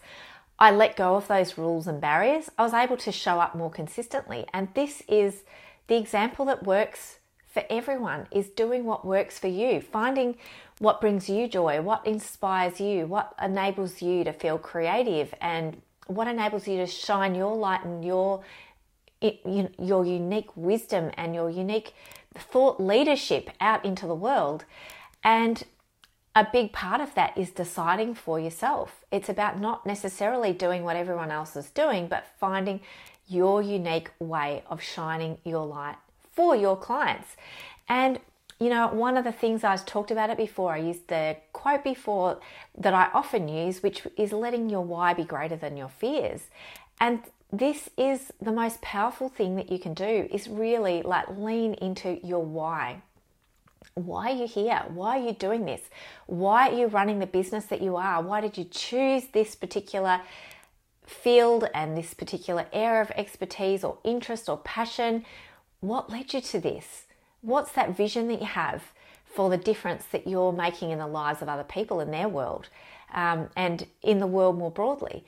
I 0.59 0.71
let 0.71 0.95
go 0.95 1.15
of 1.15 1.27
those 1.27 1.57
rules 1.57 1.87
and 1.87 1.99
barriers, 1.99 2.49
I 2.57 2.63
was 2.63 2.73
able 2.73 2.97
to 2.97 3.11
show 3.11 3.39
up 3.39 3.55
more 3.55 3.71
consistently. 3.71 4.45
And 4.53 4.69
this 4.75 5.01
is 5.07 5.43
the 5.87 5.97
example 5.97 6.45
that 6.45 6.63
works 6.63 7.19
for 7.47 7.63
everyone 7.69 8.27
is 8.31 8.49
doing 8.49 8.83
what 8.83 9.05
works 9.05 9.37
for 9.37 9.47
you, 9.47 9.81
finding 9.81 10.35
what 10.79 11.01
brings 11.01 11.29
you 11.29 11.47
joy, 11.47 11.81
what 11.81 12.05
inspires 12.05 12.79
you, 12.79 13.05
what 13.05 13.33
enables 13.41 14.01
you 14.01 14.23
to 14.23 14.33
feel 14.33 14.57
creative 14.57 15.33
and 15.39 15.81
what 16.07 16.27
enables 16.27 16.67
you 16.67 16.77
to 16.77 16.87
shine 16.87 17.35
your 17.35 17.55
light 17.55 17.83
and 17.83 18.03
your 18.03 18.43
your 19.21 20.05
unique 20.05 20.49
wisdom 20.57 21.09
and 21.15 21.33
your 21.33 21.49
unique 21.49 21.95
thought 22.35 22.77
leadership 22.77 23.49
out 23.61 23.85
into 23.85 24.05
the 24.05 24.15
world 24.15 24.65
and 25.23 25.63
a 26.35 26.45
big 26.51 26.73
part 26.73 26.99
of 26.99 27.13
that 27.15 27.37
is 27.37 27.51
deciding 27.51 28.15
for 28.15 28.39
yourself. 28.39 29.05
It's 29.11 29.29
about 29.29 29.59
not 29.59 29.85
necessarily 29.85 30.51
doing 30.51 30.83
what 30.83 30.95
everyone 30.95 31.31
else 31.31 31.55
is 31.55 31.69
doing, 31.69 32.07
but 32.07 32.25
finding 32.39 32.81
your 33.27 33.61
unique 33.61 34.09
way 34.19 34.63
of 34.67 34.81
shining 34.81 35.37
your 35.45 35.65
light 35.65 35.95
for 36.31 36.55
your 36.55 36.75
clients. 36.75 37.35
And 37.87 38.19
you 38.59 38.69
know, 38.69 38.87
one 38.87 39.17
of 39.17 39.23
the 39.23 39.31
things 39.31 39.63
I've 39.63 39.85
talked 39.85 40.11
about 40.11 40.29
it 40.29 40.37
before, 40.37 40.73
I 40.73 40.77
used 40.77 41.07
the 41.07 41.37
quote 41.51 41.83
before 41.83 42.39
that 42.77 42.93
I 42.93 43.09
often 43.13 43.47
use, 43.47 43.83
which 43.83 44.05
is 44.17 44.31
letting 44.31 44.69
your 44.69 44.81
why 44.81 45.13
be 45.13 45.23
greater 45.23 45.55
than 45.55 45.77
your 45.77 45.89
fears. 45.89 46.41
And 46.99 47.23
this 47.51 47.89
is 47.97 48.31
the 48.41 48.51
most 48.51 48.81
powerful 48.81 49.29
thing 49.29 49.55
that 49.57 49.71
you 49.71 49.77
can 49.77 49.93
do 49.93 50.27
is 50.31 50.47
really 50.47 51.01
like 51.01 51.25
lean 51.37 51.73
into 51.75 52.19
your 52.25 52.43
why. 52.43 53.01
Why 53.95 54.31
are 54.31 54.35
you 54.35 54.47
here? 54.47 54.83
Why 54.87 55.19
are 55.19 55.25
you 55.25 55.33
doing 55.33 55.65
this? 55.65 55.81
Why 56.25 56.69
are 56.69 56.75
you 56.75 56.87
running 56.87 57.19
the 57.19 57.27
business 57.27 57.65
that 57.65 57.81
you 57.81 57.95
are? 57.95 58.21
Why 58.21 58.41
did 58.41 58.57
you 58.57 58.63
choose 58.63 59.25
this 59.27 59.53
particular 59.55 60.21
field 61.05 61.67
and 61.73 61.95
this 61.95 62.13
particular 62.13 62.65
area 62.73 63.01
of 63.01 63.11
expertise 63.11 63.83
or 63.83 63.97
interest 64.03 64.49
or 64.49 64.57
passion? 64.57 65.25
What 65.79 66.09
led 66.09 66.33
you 66.33 66.41
to 66.41 66.59
this? 66.59 67.03
What's 67.43 67.71
that 67.73 67.95
vision 67.95 68.27
that 68.29 68.41
you 68.41 68.47
have 68.47 68.81
for 69.25 69.51
the 69.51 69.57
difference 69.57 70.05
that 70.05 70.27
you're 70.27 70.51
making 70.51 70.89
in 70.89 70.97
the 70.97 71.07
lives 71.07 71.43
of 71.43 71.49
other 71.49 71.63
people 71.63 71.99
in 71.99 72.09
their 72.09 72.27
world 72.27 72.69
um, 73.13 73.49
and 73.55 73.85
in 74.01 74.17
the 74.17 74.27
world 74.27 74.57
more 74.57 74.71
broadly? 74.71 75.23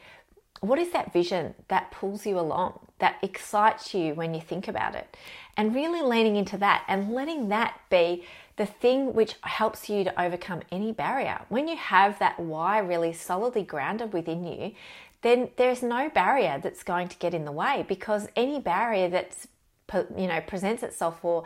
what 0.68 0.80
is 0.80 0.92
that 0.92 1.14
vision 1.14 1.54
that 1.68 1.92
pulls 1.92 2.26
you 2.26 2.40
along, 2.40 2.80
that 3.00 3.18
excites 3.22 3.94
you 3.94 4.14
when 4.14 4.34
you 4.34 4.42
think 4.42 4.68
about 4.68 4.96
it? 4.96 5.16
And 5.58 5.76
really 5.76 6.02
leaning 6.02 6.36
into 6.36 6.58
that 6.58 6.84
and 6.88 7.14
letting 7.14 7.50
that 7.50 7.80
be 7.90 8.24
the 8.58 8.66
thing 8.66 9.14
which 9.14 9.36
helps 9.42 9.90
you 9.90 10.04
to 10.04 10.22
overcome 10.22 10.62
any 10.72 10.92
barrier. 10.92 11.42
When 11.50 11.68
you 11.68 11.76
have 11.76 12.20
that 12.20 12.40
why 12.40 12.80
really 12.80 13.14
solidly 13.14 13.64
grounded 13.64 14.14
within 14.14 14.46
you, 14.46 14.74
then 15.22 15.50
there's 15.58 15.82
no 15.82 16.10
barrier 16.10 16.60
that's 16.62 16.84
going 16.84 17.10
to 17.10 17.18
get 17.18 17.34
in 17.34 17.46
the 17.46 17.52
way 17.52 17.86
because 17.88 18.28
any 18.36 18.60
barrier 18.60 19.10
that's 19.10 19.48
you 19.94 20.28
know 20.28 20.42
presents 20.48 20.84
itself 20.84 21.24
or 21.24 21.44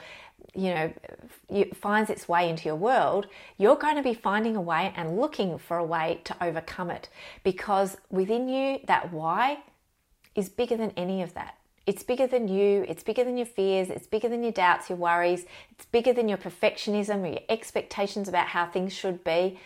you 0.55 0.74
know 0.74 0.93
finds 1.74 2.10
its 2.10 2.27
way 2.27 2.50
into 2.50 2.65
your 2.65 2.75
world 2.75 3.27
you're 3.58 3.75
going 3.75 3.96
to 3.96 4.01
be 4.01 4.13
finding 4.13 4.55
a 4.55 4.62
way 4.62 4.93
and 4.96 5.19
looking 5.19 5.58
for 5.58 5.77
a 5.77 5.84
way 5.84 6.22
to 6.24 6.36
overcome 6.41 6.89
it 6.89 7.10
because 7.43 7.98
within 8.10 8.48
you 8.48 8.79
that 8.88 9.12
why 9.12 9.58
is 10.36 10.50
bigger 10.50 10.77
than 10.77 10.91
any 10.96 11.22
of 11.22 11.34
that. 11.34 11.55
It's 11.86 12.03
bigger 12.03 12.27
than 12.27 12.48
you 12.48 12.86
it's 12.88 13.01
bigger 13.01 13.24
than 13.24 13.36
your 13.36 13.48
fears 13.48 13.89
it's 13.89 14.05
bigger 14.05 14.29
than 14.29 14.43
your 14.43 14.51
doubts 14.51 14.89
your 14.89 14.98
worries 14.98 15.46
it's 15.72 15.86
bigger 15.86 16.13
than 16.13 16.29
your 16.29 16.38
perfectionism 16.38 17.24
or 17.24 17.27
your 17.27 17.39
expectations 17.50 18.27
about 18.27 18.48
how 18.48 18.67
things 18.67 18.93
should 18.93 19.24
be. 19.24 19.60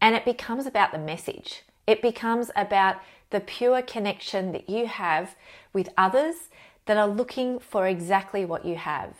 And 0.00 0.16
it 0.16 0.24
becomes 0.24 0.66
about 0.66 0.92
the 0.92 0.98
message. 0.98 1.62
It 1.86 2.02
becomes 2.02 2.50
about 2.56 2.96
the 3.30 3.40
pure 3.40 3.82
connection 3.82 4.52
that 4.52 4.68
you 4.68 4.86
have 4.86 5.36
with 5.72 5.88
others 5.96 6.48
that 6.86 6.96
are 6.96 7.08
looking 7.08 7.58
for 7.58 7.86
exactly 7.86 8.44
what 8.44 8.64
you 8.64 8.76
have. 8.76 9.14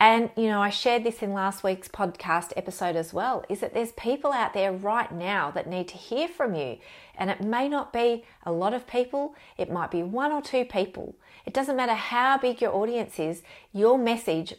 And, 0.00 0.30
you 0.36 0.46
know, 0.46 0.62
I 0.62 0.70
shared 0.70 1.02
this 1.02 1.22
in 1.22 1.32
last 1.32 1.64
week's 1.64 1.88
podcast 1.88 2.52
episode 2.56 2.94
as 2.94 3.12
well 3.12 3.44
is 3.48 3.60
that 3.60 3.74
there's 3.74 3.90
people 3.92 4.32
out 4.32 4.54
there 4.54 4.72
right 4.72 5.10
now 5.10 5.50
that 5.50 5.68
need 5.68 5.88
to 5.88 5.96
hear 5.96 6.28
from 6.28 6.54
you. 6.54 6.78
And 7.16 7.30
it 7.30 7.40
may 7.40 7.68
not 7.68 7.92
be 7.92 8.24
a 8.44 8.52
lot 8.52 8.74
of 8.74 8.86
people, 8.86 9.34
it 9.56 9.72
might 9.72 9.90
be 9.90 10.04
one 10.04 10.30
or 10.30 10.40
two 10.40 10.64
people. 10.64 11.16
It 11.44 11.52
doesn't 11.52 11.76
matter 11.76 11.94
how 11.94 12.38
big 12.38 12.60
your 12.60 12.74
audience 12.74 13.18
is, 13.18 13.42
your 13.72 13.98
message 13.98 14.54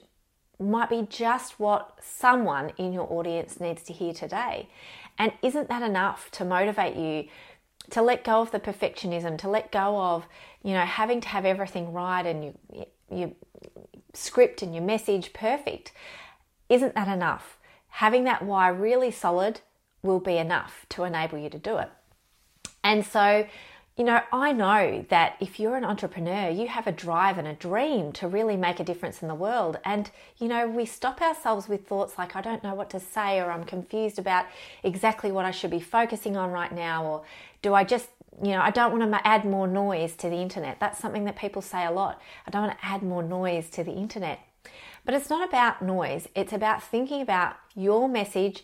might 0.59 0.89
be 0.89 1.07
just 1.09 1.57
what 1.57 1.97
someone 2.01 2.73
in 2.77 2.91
your 2.91 3.09
audience 3.09 3.61
needs 3.61 3.81
to 3.83 3.93
hear 3.93 4.13
today. 4.13 4.67
And 5.17 5.31
isn't 5.41 5.69
that 5.69 5.83
enough 5.83 6.29
to 6.31 6.43
motivate 6.43 6.97
you 6.97 7.29
to 7.91 8.01
let 8.01 8.23
go 8.23 8.41
of 8.41 8.51
the 8.51 8.59
perfectionism, 8.59 9.37
to 9.39 9.49
let 9.49 9.71
go 9.71 9.99
of, 9.99 10.27
you 10.63 10.73
know, 10.73 10.85
having 10.85 11.21
to 11.21 11.27
have 11.29 11.45
everything 11.45 11.93
right 11.93 12.25
and 12.25 12.43
you, 12.43 12.85
your 13.11 13.31
script 14.13 14.61
and 14.61 14.73
your 14.73 14.83
message 14.83 15.33
perfect. 15.33 15.91
Isn't 16.69 16.95
that 16.95 17.07
enough? 17.07 17.57
Having 17.89 18.25
that 18.25 18.43
why 18.43 18.67
really 18.69 19.11
solid 19.11 19.61
will 20.03 20.19
be 20.19 20.37
enough 20.37 20.85
to 20.89 21.03
enable 21.03 21.37
you 21.37 21.49
to 21.49 21.57
do 21.57 21.77
it. 21.77 21.89
And 22.83 23.05
so 23.05 23.45
you 23.99 24.05
know, 24.05 24.21
I 24.31 24.53
know 24.53 25.05
that 25.09 25.35
if 25.41 25.59
you're 25.59 25.75
an 25.75 25.83
entrepreneur, 25.83 26.49
you 26.49 26.69
have 26.69 26.87
a 26.87 26.91
drive 26.93 27.37
and 27.37 27.45
a 27.45 27.53
dream 27.53 28.13
to 28.13 28.29
really 28.29 28.55
make 28.55 28.79
a 28.79 28.83
difference 28.85 29.21
in 29.21 29.27
the 29.27 29.35
world. 29.35 29.77
And, 29.83 30.09
you 30.37 30.47
know, 30.47 30.69
we 30.69 30.85
stop 30.85 31.21
ourselves 31.21 31.67
with 31.67 31.85
thoughts 31.85 32.17
like, 32.17 32.33
I 32.33 32.39
don't 32.39 32.63
know 32.63 32.73
what 32.73 32.89
to 32.91 32.99
say, 33.01 33.41
or 33.41 33.51
I'm 33.51 33.65
confused 33.65 34.17
about 34.17 34.45
exactly 34.83 35.33
what 35.33 35.43
I 35.43 35.51
should 35.51 35.69
be 35.69 35.81
focusing 35.81 36.37
on 36.37 36.49
right 36.49 36.71
now, 36.71 37.05
or 37.05 37.23
do 37.61 37.73
I 37.73 37.83
just, 37.83 38.07
you 38.41 38.51
know, 38.51 38.61
I 38.61 38.71
don't 38.71 38.97
want 38.97 39.11
to 39.11 39.27
add 39.27 39.43
more 39.43 39.67
noise 39.67 40.15
to 40.15 40.29
the 40.29 40.37
internet. 40.37 40.79
That's 40.79 40.97
something 40.97 41.25
that 41.25 41.35
people 41.35 41.61
say 41.61 41.85
a 41.85 41.91
lot. 41.91 42.21
I 42.47 42.51
don't 42.51 42.67
want 42.67 42.79
to 42.79 42.85
add 42.85 43.03
more 43.03 43.21
noise 43.21 43.69
to 43.71 43.83
the 43.83 43.91
internet. 43.91 44.39
But 45.03 45.13
it's 45.13 45.29
not 45.29 45.45
about 45.45 45.81
noise, 45.81 46.29
it's 46.35 46.53
about 46.53 46.81
thinking 46.81 47.21
about 47.21 47.57
your 47.75 48.07
message 48.07 48.63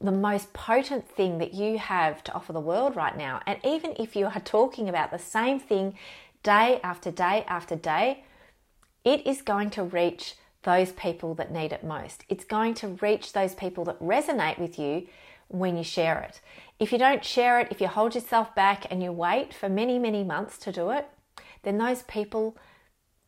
the 0.00 0.12
most 0.12 0.52
potent 0.52 1.08
thing 1.08 1.38
that 1.38 1.54
you 1.54 1.78
have 1.78 2.24
to 2.24 2.32
offer 2.32 2.52
the 2.52 2.60
world 2.60 2.96
right 2.96 3.16
now. 3.16 3.40
And 3.46 3.58
even 3.64 3.94
if 3.98 4.16
you 4.16 4.26
are 4.26 4.40
talking 4.40 4.88
about 4.88 5.10
the 5.10 5.18
same 5.18 5.60
thing 5.60 5.94
day 6.42 6.80
after 6.82 7.10
day 7.10 7.44
after 7.46 7.76
day, 7.76 8.24
it 9.04 9.26
is 9.26 9.42
going 9.42 9.70
to 9.70 9.82
reach 9.84 10.34
those 10.62 10.92
people 10.92 11.34
that 11.34 11.52
need 11.52 11.72
it 11.72 11.84
most. 11.84 12.24
It's 12.28 12.44
going 12.44 12.74
to 12.74 12.88
reach 13.00 13.32
those 13.32 13.54
people 13.54 13.84
that 13.84 14.00
resonate 14.00 14.58
with 14.58 14.78
you 14.78 15.06
when 15.48 15.76
you 15.76 15.84
share 15.84 16.20
it. 16.20 16.40
If 16.78 16.92
you 16.92 16.98
don't 16.98 17.24
share 17.24 17.60
it, 17.60 17.68
if 17.70 17.80
you 17.80 17.88
hold 17.88 18.14
yourself 18.14 18.54
back 18.54 18.86
and 18.90 19.02
you 19.02 19.12
wait 19.12 19.54
for 19.54 19.68
many, 19.68 19.98
many 19.98 20.22
months 20.24 20.58
to 20.58 20.72
do 20.72 20.90
it, 20.90 21.08
then 21.62 21.78
those 21.78 22.02
people 22.02 22.56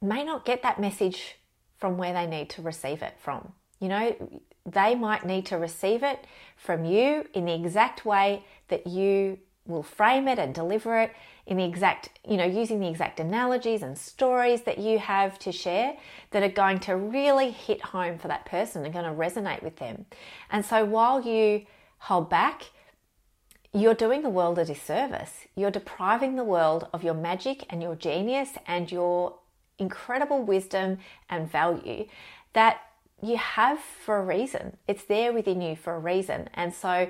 may 0.01 0.25
not 0.25 0.45
get 0.45 0.63
that 0.63 0.81
message 0.81 1.37
from 1.79 1.97
where 1.97 2.13
they 2.13 2.27
need 2.27 2.51
to 2.51 2.63
receive 2.63 3.03
it 3.03 3.15
from. 3.19 3.53
You 3.81 3.89
know, 3.89 4.41
they 4.65 4.95
might 4.95 5.25
need 5.25 5.47
to 5.47 5.59
receive 5.59 6.03
it 6.03 6.27
from 6.57 6.85
you 6.85 7.27
in 7.35 7.47
the 7.47 7.55
exact 7.55 8.05
way 8.05 8.45
that 8.69 8.87
you 8.87 9.39
will 9.67 9.83
frame 9.83 10.29
it 10.29 10.39
and 10.39 10.55
deliver 10.55 10.99
it 10.99 11.13
in 11.47 11.57
the 11.57 11.65
exact, 11.65 12.09
you 12.29 12.37
know, 12.37 12.45
using 12.45 12.81
the 12.81 12.89
exact 12.89 13.19
analogies 13.21 13.83
and 13.83 13.97
stories 13.99 14.63
that 14.63 14.79
you 14.79 14.99
have 14.99 15.39
to 15.41 15.53
share 15.53 15.97
that 16.31 16.43
are 16.43 16.49
going 16.49 16.79
to 16.79 16.97
really 16.97 17.51
hit 17.51 17.81
home 17.81 18.19
for 18.19 18.29
that 18.29 18.45
person 18.45 18.85
and 18.85 18.93
going 18.93 19.05
to 19.05 19.11
resonate 19.11 19.63
with 19.63 19.77
them. 19.77 20.07
And 20.51 20.65
so 20.65 20.85
while 20.85 21.21
you 21.21 21.67
hold 21.99 22.31
back, 22.31 22.71
you're 23.73 23.95
doing 23.95 24.23
the 24.23 24.31
world 24.31 24.59
a 24.59 24.65
disservice. 24.65 25.33
You're 25.57 25.71
depriving 25.71 26.37
the 26.37 26.45
world 26.45 26.89
of 26.93 27.03
your 27.03 27.15
magic 27.15 27.65
and 27.71 27.83
your 27.83 27.97
genius 27.97 28.51
and 28.67 28.91
your 28.91 29.37
incredible 29.79 30.43
wisdom 30.43 30.99
and 31.29 31.51
value 31.51 32.07
that 32.53 32.81
you 33.23 33.37
have 33.37 33.79
for 33.79 34.19
a 34.19 34.25
reason. 34.25 34.77
It's 34.89 35.05
there 35.05 35.33
within 35.33 35.63
you 35.63 35.77
for 35.77 35.95
a 35.95 35.99
reason. 35.99 36.49
And 36.55 36.75
so, 36.75 37.09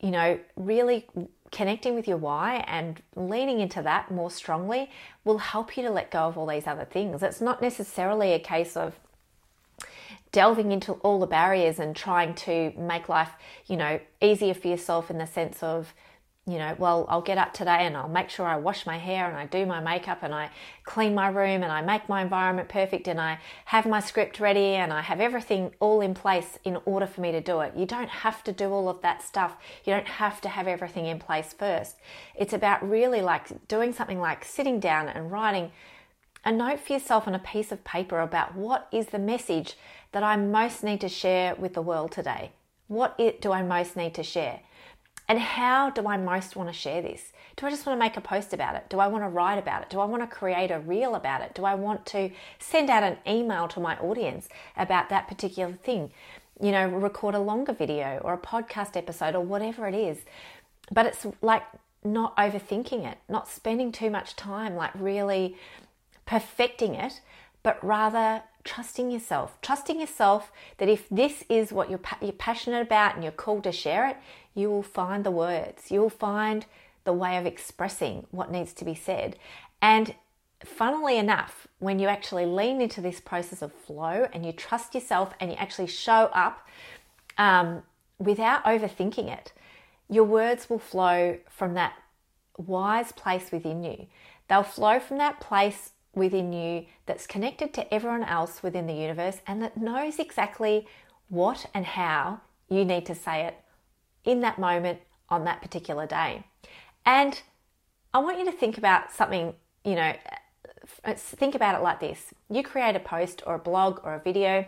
you 0.00 0.10
know, 0.10 0.38
really 0.56 1.06
connecting 1.52 1.94
with 1.94 2.08
your 2.08 2.16
why 2.16 2.64
and 2.66 3.00
leaning 3.14 3.60
into 3.60 3.80
that 3.82 4.10
more 4.10 4.30
strongly 4.30 4.90
will 5.24 5.38
help 5.38 5.76
you 5.76 5.84
to 5.84 5.90
let 5.90 6.10
go 6.10 6.20
of 6.20 6.36
all 6.36 6.46
these 6.46 6.66
other 6.66 6.84
things. 6.84 7.22
It's 7.22 7.40
not 7.40 7.62
necessarily 7.62 8.32
a 8.32 8.40
case 8.40 8.76
of 8.76 8.98
delving 10.32 10.72
into 10.72 10.92
all 10.94 11.20
the 11.20 11.26
barriers 11.26 11.78
and 11.78 11.94
trying 11.94 12.34
to 12.34 12.72
make 12.76 13.08
life, 13.08 13.30
you 13.66 13.76
know, 13.76 14.00
easier 14.20 14.52
for 14.52 14.68
yourself 14.68 15.10
in 15.10 15.18
the 15.18 15.26
sense 15.26 15.62
of 15.62 15.94
you 16.48 16.58
know, 16.58 16.76
well, 16.78 17.06
I'll 17.08 17.22
get 17.22 17.38
up 17.38 17.52
today 17.52 17.78
and 17.80 17.96
I'll 17.96 18.08
make 18.08 18.30
sure 18.30 18.46
I 18.46 18.56
wash 18.56 18.86
my 18.86 18.98
hair 18.98 19.28
and 19.28 19.36
I 19.36 19.46
do 19.46 19.66
my 19.66 19.80
makeup 19.80 20.18
and 20.22 20.32
I 20.32 20.50
clean 20.84 21.12
my 21.12 21.26
room 21.26 21.64
and 21.64 21.72
I 21.72 21.82
make 21.82 22.08
my 22.08 22.22
environment 22.22 22.68
perfect 22.68 23.08
and 23.08 23.20
I 23.20 23.40
have 23.64 23.84
my 23.84 23.98
script 23.98 24.38
ready 24.38 24.76
and 24.76 24.92
I 24.92 25.02
have 25.02 25.20
everything 25.20 25.72
all 25.80 26.00
in 26.00 26.14
place 26.14 26.56
in 26.62 26.78
order 26.84 27.08
for 27.08 27.20
me 27.20 27.32
to 27.32 27.40
do 27.40 27.60
it. 27.60 27.74
You 27.74 27.84
don't 27.84 28.08
have 28.08 28.44
to 28.44 28.52
do 28.52 28.70
all 28.70 28.88
of 28.88 29.02
that 29.02 29.22
stuff. 29.22 29.56
You 29.84 29.92
don't 29.92 30.06
have 30.06 30.40
to 30.42 30.48
have 30.48 30.68
everything 30.68 31.06
in 31.06 31.18
place 31.18 31.52
first. 31.52 31.96
It's 32.36 32.52
about 32.52 32.88
really 32.88 33.22
like 33.22 33.66
doing 33.66 33.92
something 33.92 34.20
like 34.20 34.44
sitting 34.44 34.78
down 34.78 35.08
and 35.08 35.32
writing 35.32 35.72
a 36.44 36.52
note 36.52 36.78
for 36.78 36.92
yourself 36.92 37.26
on 37.26 37.34
a 37.34 37.40
piece 37.40 37.72
of 37.72 37.82
paper 37.82 38.20
about 38.20 38.54
what 38.54 38.86
is 38.92 39.06
the 39.06 39.18
message 39.18 39.76
that 40.12 40.22
I 40.22 40.36
most 40.36 40.84
need 40.84 41.00
to 41.00 41.08
share 41.08 41.56
with 41.56 41.74
the 41.74 41.82
world 41.82 42.12
today. 42.12 42.52
What 42.86 43.16
it 43.18 43.40
do 43.40 43.50
I 43.50 43.64
most 43.64 43.96
need 43.96 44.14
to 44.14 44.22
share? 44.22 44.60
And 45.28 45.40
how 45.40 45.90
do 45.90 46.06
I 46.06 46.16
most 46.16 46.54
want 46.54 46.68
to 46.68 46.72
share 46.72 47.02
this? 47.02 47.32
Do 47.56 47.66
I 47.66 47.70
just 47.70 47.84
want 47.84 47.98
to 47.98 48.04
make 48.04 48.16
a 48.16 48.20
post 48.20 48.52
about 48.52 48.76
it? 48.76 48.88
Do 48.88 49.00
I 49.00 49.08
want 49.08 49.24
to 49.24 49.28
write 49.28 49.58
about 49.58 49.82
it? 49.82 49.90
Do 49.90 49.98
I 49.98 50.04
want 50.04 50.22
to 50.22 50.26
create 50.28 50.70
a 50.70 50.78
reel 50.78 51.14
about 51.14 51.40
it? 51.40 51.54
Do 51.54 51.64
I 51.64 51.74
want 51.74 52.06
to 52.06 52.30
send 52.58 52.90
out 52.90 53.02
an 53.02 53.16
email 53.26 53.66
to 53.68 53.80
my 53.80 53.96
audience 53.98 54.48
about 54.76 55.08
that 55.08 55.26
particular 55.26 55.72
thing? 55.72 56.12
You 56.60 56.70
know, 56.70 56.88
record 56.88 57.34
a 57.34 57.40
longer 57.40 57.72
video 57.72 58.20
or 58.22 58.34
a 58.34 58.38
podcast 58.38 58.96
episode 58.96 59.34
or 59.34 59.40
whatever 59.40 59.88
it 59.88 59.94
is. 59.94 60.18
But 60.92 61.06
it's 61.06 61.26
like 61.42 61.64
not 62.04 62.36
overthinking 62.36 63.04
it, 63.10 63.18
not 63.28 63.48
spending 63.48 63.90
too 63.90 64.10
much 64.10 64.36
time 64.36 64.76
like 64.76 64.92
really 64.94 65.56
perfecting 66.24 66.94
it, 66.94 67.20
but 67.64 67.82
rather 67.84 68.42
trusting 68.62 69.10
yourself. 69.10 69.60
Trusting 69.60 70.00
yourself 70.00 70.52
that 70.78 70.88
if 70.88 71.08
this 71.08 71.42
is 71.48 71.72
what 71.72 71.90
you're, 71.90 72.00
you're 72.20 72.32
passionate 72.32 72.82
about 72.82 73.14
and 73.14 73.24
you're 73.24 73.32
called 73.32 73.64
to 73.64 73.72
share 73.72 74.06
it, 74.08 74.16
you 74.56 74.70
will 74.70 74.82
find 74.82 75.24
the 75.24 75.30
words, 75.30 75.90
you'll 75.90 76.10
find 76.10 76.66
the 77.04 77.12
way 77.12 77.36
of 77.36 77.46
expressing 77.46 78.26
what 78.30 78.50
needs 78.50 78.72
to 78.72 78.84
be 78.84 78.94
said. 78.94 79.36
And 79.80 80.14
funnily 80.64 81.18
enough, 81.18 81.68
when 81.78 81.98
you 82.00 82.08
actually 82.08 82.46
lean 82.46 82.80
into 82.80 83.00
this 83.00 83.20
process 83.20 83.62
of 83.62 83.72
flow 83.72 84.26
and 84.32 84.44
you 84.44 84.52
trust 84.52 84.94
yourself 84.94 85.34
and 85.38 85.50
you 85.50 85.56
actually 85.56 85.86
show 85.86 86.30
up 86.32 86.66
um, 87.38 87.82
without 88.18 88.64
overthinking 88.64 89.32
it, 89.32 89.52
your 90.08 90.24
words 90.24 90.68
will 90.68 90.80
flow 90.80 91.38
from 91.48 91.74
that 91.74 91.92
wise 92.56 93.12
place 93.12 93.52
within 93.52 93.84
you 93.84 94.06
They'll 94.48 94.62
flow 94.62 95.00
from 95.00 95.18
that 95.18 95.40
place 95.40 95.90
within 96.14 96.52
you 96.52 96.86
that's 97.04 97.26
connected 97.26 97.74
to 97.74 97.92
everyone 97.94 98.24
else 98.24 98.62
within 98.62 98.86
the 98.86 98.94
universe 98.94 99.38
and 99.46 99.62
that 99.62 99.76
knows 99.76 100.18
exactly 100.18 100.86
what 101.28 101.66
and 101.74 101.84
how 101.84 102.40
you 102.68 102.84
need 102.84 103.04
to 103.06 103.14
say 103.14 103.42
it 103.42 103.56
in 104.26 104.40
that 104.42 104.58
moment 104.58 105.00
on 105.30 105.44
that 105.44 105.62
particular 105.62 106.06
day. 106.06 106.44
And 107.06 107.40
I 108.12 108.18
want 108.18 108.38
you 108.38 108.44
to 108.44 108.52
think 108.52 108.76
about 108.76 109.12
something, 109.12 109.54
you 109.84 109.94
know, 109.94 110.12
uh, 111.04 111.14
think 111.14 111.54
about 111.54 111.74
it 111.74 111.82
like 111.82 112.00
this 112.00 112.32
you 112.48 112.62
create 112.62 112.94
a 112.94 113.00
post 113.00 113.42
or 113.46 113.54
a 113.54 113.58
blog 113.58 114.00
or 114.04 114.14
a 114.14 114.20
video, 114.20 114.66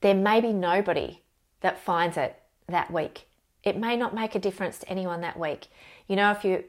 there 0.00 0.14
may 0.14 0.40
be 0.40 0.52
nobody 0.52 1.22
that 1.60 1.78
finds 1.78 2.16
it 2.16 2.36
that 2.68 2.90
week. 2.90 3.26
It 3.62 3.76
may 3.76 3.96
not 3.96 4.14
make 4.14 4.34
a 4.34 4.38
difference 4.38 4.78
to 4.78 4.88
anyone 4.88 5.20
that 5.22 5.38
week. 5.38 5.66
You 6.08 6.16
know, 6.16 6.30
if 6.30 6.44
you 6.44 6.64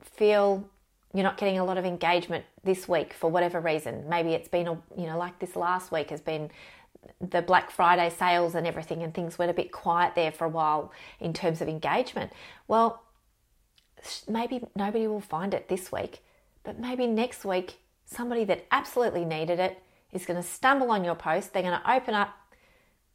feel 0.00 0.68
you're 1.14 1.22
not 1.22 1.36
getting 1.36 1.58
a 1.58 1.64
lot 1.64 1.78
of 1.78 1.84
engagement 1.84 2.44
this 2.64 2.88
week 2.88 3.12
for 3.12 3.30
whatever 3.30 3.60
reason, 3.60 4.08
maybe 4.08 4.30
it's 4.30 4.48
been, 4.48 4.66
a, 4.66 4.72
you 4.96 5.06
know, 5.06 5.18
like 5.18 5.38
this 5.38 5.56
last 5.56 5.92
week 5.92 6.10
has 6.10 6.20
been 6.20 6.50
the 7.20 7.42
Black 7.42 7.70
Friday 7.70 8.10
sales 8.10 8.54
and 8.54 8.66
everything, 8.66 9.02
and 9.02 9.14
things 9.14 9.38
went 9.38 9.50
a 9.50 9.54
bit 9.54 9.72
quiet 9.72 10.14
there 10.14 10.32
for 10.32 10.44
a 10.44 10.48
while 10.48 10.92
in 11.20 11.32
terms 11.32 11.60
of 11.60 11.68
engagement. 11.68 12.32
Well, 12.68 13.02
maybe 14.28 14.60
nobody 14.74 15.06
will 15.06 15.20
find 15.20 15.54
it 15.54 15.68
this 15.68 15.92
week, 15.92 16.20
but 16.64 16.78
maybe 16.78 17.06
next 17.06 17.44
week, 17.44 17.78
somebody 18.06 18.44
that 18.44 18.66
absolutely 18.70 19.24
needed 19.24 19.58
it 19.58 19.82
is 20.12 20.26
going 20.26 20.40
to 20.40 20.46
stumble 20.46 20.90
on 20.90 21.04
your 21.04 21.14
post. 21.14 21.52
They're 21.52 21.62
going 21.62 21.80
to 21.80 21.92
open 21.92 22.14
up 22.14 22.36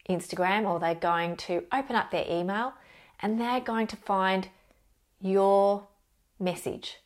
Instagram 0.09 0.67
or 0.67 0.79
they're 0.79 0.95
going 0.95 1.35
to 1.37 1.63
open 1.71 1.95
up 1.95 2.11
their 2.11 2.25
email 2.29 2.73
and 3.21 3.39
they're 3.39 3.61
going 3.61 3.87
to 3.87 3.95
find 3.95 4.49
your 5.19 5.87
message. 6.39 6.97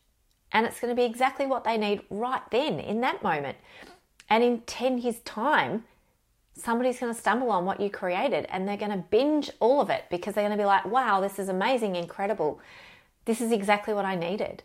And 0.51 0.65
it's 0.65 0.79
going 0.79 0.93
to 0.93 0.99
be 0.99 1.05
exactly 1.05 1.45
what 1.45 1.63
they 1.63 1.77
need 1.77 2.01
right 2.09 2.41
then 2.51 2.79
in 2.79 3.01
that 3.01 3.23
moment. 3.23 3.57
And 4.29 4.43
in 4.43 4.61
10 4.61 4.99
years' 4.99 5.19
time, 5.19 5.85
somebody's 6.61 6.99
going 6.99 7.13
to 7.13 7.19
stumble 7.19 7.51
on 7.51 7.65
what 7.65 7.79
you 7.79 7.89
created 7.89 8.45
and 8.49 8.67
they're 8.67 8.77
going 8.77 8.91
to 8.91 9.03
binge 9.09 9.49
all 9.59 9.81
of 9.81 9.89
it 9.89 10.05
because 10.09 10.35
they're 10.35 10.47
going 10.47 10.57
to 10.57 10.61
be 10.61 10.65
like, 10.65 10.85
wow, 10.85 11.19
this 11.19 11.39
is 11.39 11.49
amazing, 11.49 11.95
incredible. 11.95 12.59
This 13.25 13.41
is 13.41 13.51
exactly 13.51 13.93
what 13.93 14.05
I 14.05 14.15
needed. 14.15 14.63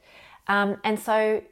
Um, 0.48 0.78
and 0.84 0.98
so 0.98 1.42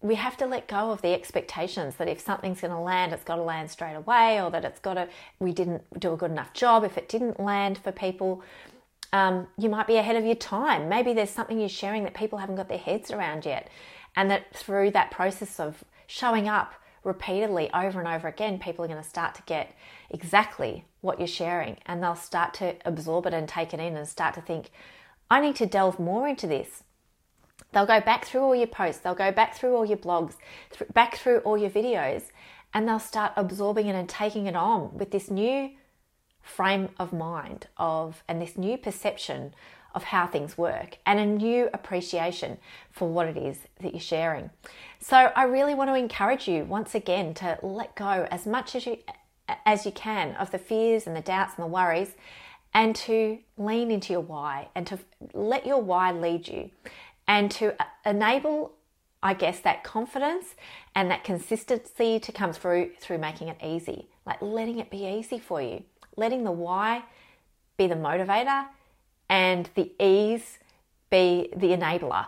we 0.00 0.16
have 0.16 0.36
to 0.36 0.46
let 0.46 0.68
go 0.68 0.90
of 0.90 1.00
the 1.00 1.14
expectations 1.14 1.96
that 1.96 2.08
if 2.08 2.20
something's 2.20 2.60
going 2.60 2.72
to 2.72 2.78
land, 2.78 3.12
it's 3.12 3.24
got 3.24 3.36
to 3.36 3.42
land 3.42 3.70
straight 3.70 3.94
away, 3.94 4.40
or 4.40 4.50
that 4.50 4.64
it's 4.64 4.78
got 4.78 4.94
to, 4.94 5.08
we 5.38 5.52
didn't 5.52 5.82
do 5.98 6.12
a 6.12 6.16
good 6.16 6.30
enough 6.30 6.52
job. 6.52 6.84
If 6.84 6.98
it 6.98 7.08
didn't 7.08 7.40
land 7.40 7.78
for 7.78 7.90
people, 7.90 8.42
um, 9.14 9.46
you 9.56 9.70
might 9.70 9.86
be 9.86 9.96
ahead 9.96 10.16
of 10.16 10.26
your 10.26 10.34
time. 10.34 10.88
Maybe 10.90 11.14
there's 11.14 11.30
something 11.30 11.58
you're 11.58 11.70
sharing 11.70 12.02
that 12.02 12.12
people 12.12 12.38
haven't 12.38 12.56
got 12.56 12.68
their 12.68 12.76
heads 12.76 13.10
around 13.10 13.46
yet. 13.46 13.68
And 14.14 14.30
that 14.30 14.54
through 14.54 14.90
that 14.90 15.10
process 15.10 15.58
of 15.58 15.84
showing 16.06 16.48
up 16.48 16.74
repeatedly 17.04 17.70
over 17.72 18.00
and 18.00 18.08
over 18.08 18.28
again, 18.28 18.58
people 18.58 18.84
are 18.84 18.88
going 18.88 19.02
to 19.02 19.08
start 19.08 19.34
to 19.36 19.42
get 19.42 19.76
exactly 20.10 20.84
what 21.00 21.18
you're 21.18 21.28
sharing 21.28 21.76
and 21.86 22.02
they'll 22.02 22.14
start 22.14 22.54
to 22.54 22.76
absorb 22.84 23.26
it 23.26 23.34
and 23.34 23.48
take 23.48 23.74
it 23.74 23.80
in 23.80 23.96
and 23.96 24.08
start 24.08 24.34
to 24.34 24.40
think, 24.40 24.70
I 25.30 25.40
need 25.40 25.56
to 25.56 25.66
delve 25.66 25.98
more 25.98 26.26
into 26.26 26.46
this. 26.46 26.82
They'll 27.72 27.86
go 27.86 28.00
back 28.00 28.24
through 28.24 28.42
all 28.42 28.54
your 28.54 28.66
posts, 28.66 29.02
they'll 29.02 29.14
go 29.14 29.32
back 29.32 29.54
through 29.54 29.74
all 29.76 29.84
your 29.84 29.98
blogs, 29.98 30.34
th- 30.76 30.92
back 30.92 31.16
through 31.16 31.38
all 31.38 31.58
your 31.58 31.70
videos, 31.70 32.24
and 32.72 32.88
they'll 32.88 32.98
start 32.98 33.32
absorbing 33.36 33.86
it 33.86 33.94
and 33.94 34.08
taking 34.08 34.46
it 34.46 34.56
on 34.56 34.96
with 34.96 35.10
this 35.10 35.30
new 35.30 35.70
frame 36.40 36.88
of 36.98 37.12
mind 37.12 37.66
of 37.76 38.22
and 38.28 38.40
this 38.40 38.58
new 38.58 38.76
perception 38.76 39.54
of 39.94 40.04
how 40.04 40.26
things 40.26 40.58
work 40.58 40.98
and 41.06 41.18
a 41.18 41.26
new 41.26 41.70
appreciation 41.72 42.58
for 42.90 43.08
what 43.08 43.26
it 43.28 43.36
is 43.36 43.58
that 43.80 43.92
you're 43.92 44.00
sharing. 44.00 44.50
So 44.98 45.16
I 45.16 45.44
really 45.44 45.74
want 45.74 45.90
to 45.90 45.94
encourage 45.94 46.48
you 46.48 46.64
once 46.64 46.94
again 46.94 47.34
to 47.34 47.58
let 47.62 47.94
go 47.94 48.26
as 48.30 48.46
much 48.46 48.74
as 48.74 48.86
you 48.86 48.98
as 49.66 49.84
you 49.84 49.92
can 49.92 50.34
of 50.36 50.50
the 50.50 50.58
fears 50.58 51.06
and 51.06 51.14
the 51.14 51.20
doubts 51.20 51.54
and 51.56 51.64
the 51.64 51.68
worries 51.68 52.14
and 52.72 52.96
to 52.96 53.38
lean 53.58 53.90
into 53.90 54.12
your 54.12 54.22
why 54.22 54.68
and 54.74 54.86
to 54.86 54.98
let 55.34 55.66
your 55.66 55.80
why 55.80 56.10
lead 56.10 56.48
you 56.48 56.70
and 57.28 57.50
to 57.50 57.80
uh, 57.80 57.84
enable 58.06 58.72
I 59.22 59.32
guess 59.32 59.60
that 59.60 59.84
confidence 59.84 60.54
and 60.94 61.10
that 61.10 61.24
consistency 61.24 62.18
to 62.20 62.32
come 62.32 62.52
through 62.52 62.90
through 63.00 63.18
making 63.18 63.48
it 63.48 63.56
easy, 63.64 64.08
like 64.26 64.42
letting 64.42 64.78
it 64.80 64.90
be 64.90 65.06
easy 65.06 65.38
for 65.38 65.62
you, 65.62 65.84
letting 66.16 66.44
the 66.44 66.52
why 66.52 67.04
be 67.78 67.86
the 67.86 67.94
motivator 67.94 68.66
and 69.28 69.68
the 69.74 69.92
ease 69.98 70.58
be 71.10 71.48
the 71.56 71.68
enabler. 71.68 72.26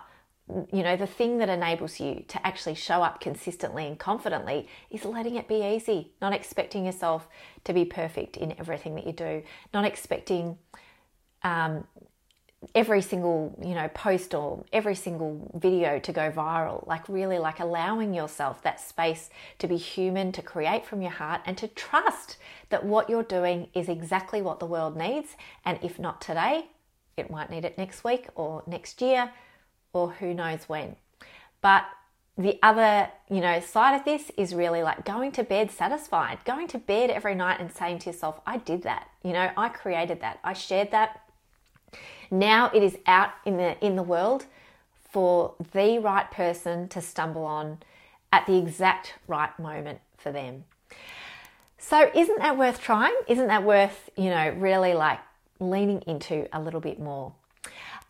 You 0.73 0.85
know, 0.85 0.97
the 0.97 1.09
thing 1.09 1.39
that 1.39 1.49
enables 1.49 1.99
you 1.99 2.25
to 2.29 2.47
actually 2.47 2.77
show 2.77 3.03
up 3.03 3.21
consistently 3.21 3.87
and 3.87 3.99
confidently 3.99 4.69
is 4.91 5.05
letting 5.05 5.35
it 5.35 5.49
be 5.49 5.63
easy, 5.75 6.13
not 6.23 6.33
expecting 6.33 6.87
yourself 6.87 7.27
to 7.65 7.73
be 7.73 7.85
perfect 7.85 8.37
in 8.37 8.55
everything 8.59 8.95
that 8.95 9.07
you 9.07 9.13
do, 9.13 9.43
not 9.75 9.85
expecting 9.85 10.57
um, 11.43 11.85
every 12.75 13.03
single 13.03 13.55
you 13.63 13.75
know 13.75 13.89
post 13.89 14.35
or 14.35 14.65
every 14.73 14.95
single 14.95 15.51
video 15.55 15.99
to 15.99 16.13
go 16.13 16.31
viral 16.31 16.87
like 16.87 17.09
really 17.09 17.39
like 17.39 17.61
allowing 17.61 18.15
yourself 18.15 18.63
that 18.63 18.81
space 18.81 19.31
to 19.59 19.69
be 19.69 19.77
human 19.77 20.33
to 20.33 20.43
create 20.43 20.85
from 20.85 21.03
your 21.03 21.11
heart 21.11 21.41
and 21.45 21.57
to 21.59 21.69
trust 21.69 22.39
that 22.71 22.85
what 22.85 23.11
you're 23.11 23.23
doing 23.23 23.69
is 23.75 23.89
exactly 23.89 24.41
what 24.41 24.59
the 24.59 24.67
world 24.67 24.97
needs 24.97 25.37
and 25.65 25.79
if 25.83 25.99
not 25.99 26.21
today 26.21 26.67
it 27.17 27.31
might 27.31 27.51
need 27.51 27.65
it 27.65 27.79
next 27.79 28.05
week 28.05 28.29
or 28.35 28.63
next 28.67 29.01
year 29.01 29.31
or 29.93 30.11
who 30.13 30.35
knows 30.35 30.69
when 30.69 30.97
but 31.61 31.85
the 32.39 32.59
other 32.63 33.09
you 33.31 33.41
know 33.41 33.61
side 33.61 33.97
of 33.97 34.05
this 34.05 34.31
is 34.37 34.55
really 34.55 34.83
like 34.83 35.05
going 35.05 35.33
to 35.33 35.43
bed 35.43 35.71
satisfied 35.71 36.39
going 36.45 36.69
to 36.69 36.79
bed 36.79 37.11
every 37.11 37.35
night 37.35 37.61
and 37.61 37.73
saying 37.73 37.99
to 37.99 38.11
yourself 38.11 38.41
i 38.47 38.57
did 38.59 38.83
that 38.83 39.09
you 39.23 39.33
know 39.33 39.51
i 39.57 39.69
created 39.69 40.21
that 40.21 40.39
i 40.45 40.53
shared 40.53 40.91
that 40.91 41.23
now 42.31 42.71
it 42.75 42.83
is 42.83 42.99
out 43.07 43.31
in 43.45 43.57
the 43.57 43.85
in 43.85 43.97
the 43.97 44.03
world 44.03 44.47
for 45.17 45.55
the 45.73 45.99
right 45.99 46.31
person 46.31 46.89
to 46.89 47.01
stumble 47.01 47.45
on 47.45 47.79
at 48.33 48.47
the 48.47 48.59
exact 48.59 49.15
right 49.27 49.57
moment 49.59 50.01
for 50.19 50.31
them. 50.31 50.65
So 51.79 52.11
isn't 52.15 52.39
that 52.39 52.59
worth 52.59 52.81
trying? 52.81 53.15
Isn't 53.29 53.47
that 53.47 53.63
worth, 53.63 54.11
you 54.17 54.29
know, 54.29 54.51
really 54.59 54.93
like 54.93 55.21
leaning 55.59 56.03
into 56.03 56.47
a 56.53 56.61
little 56.61 56.81
bit 56.81 56.99
more? 57.01 57.33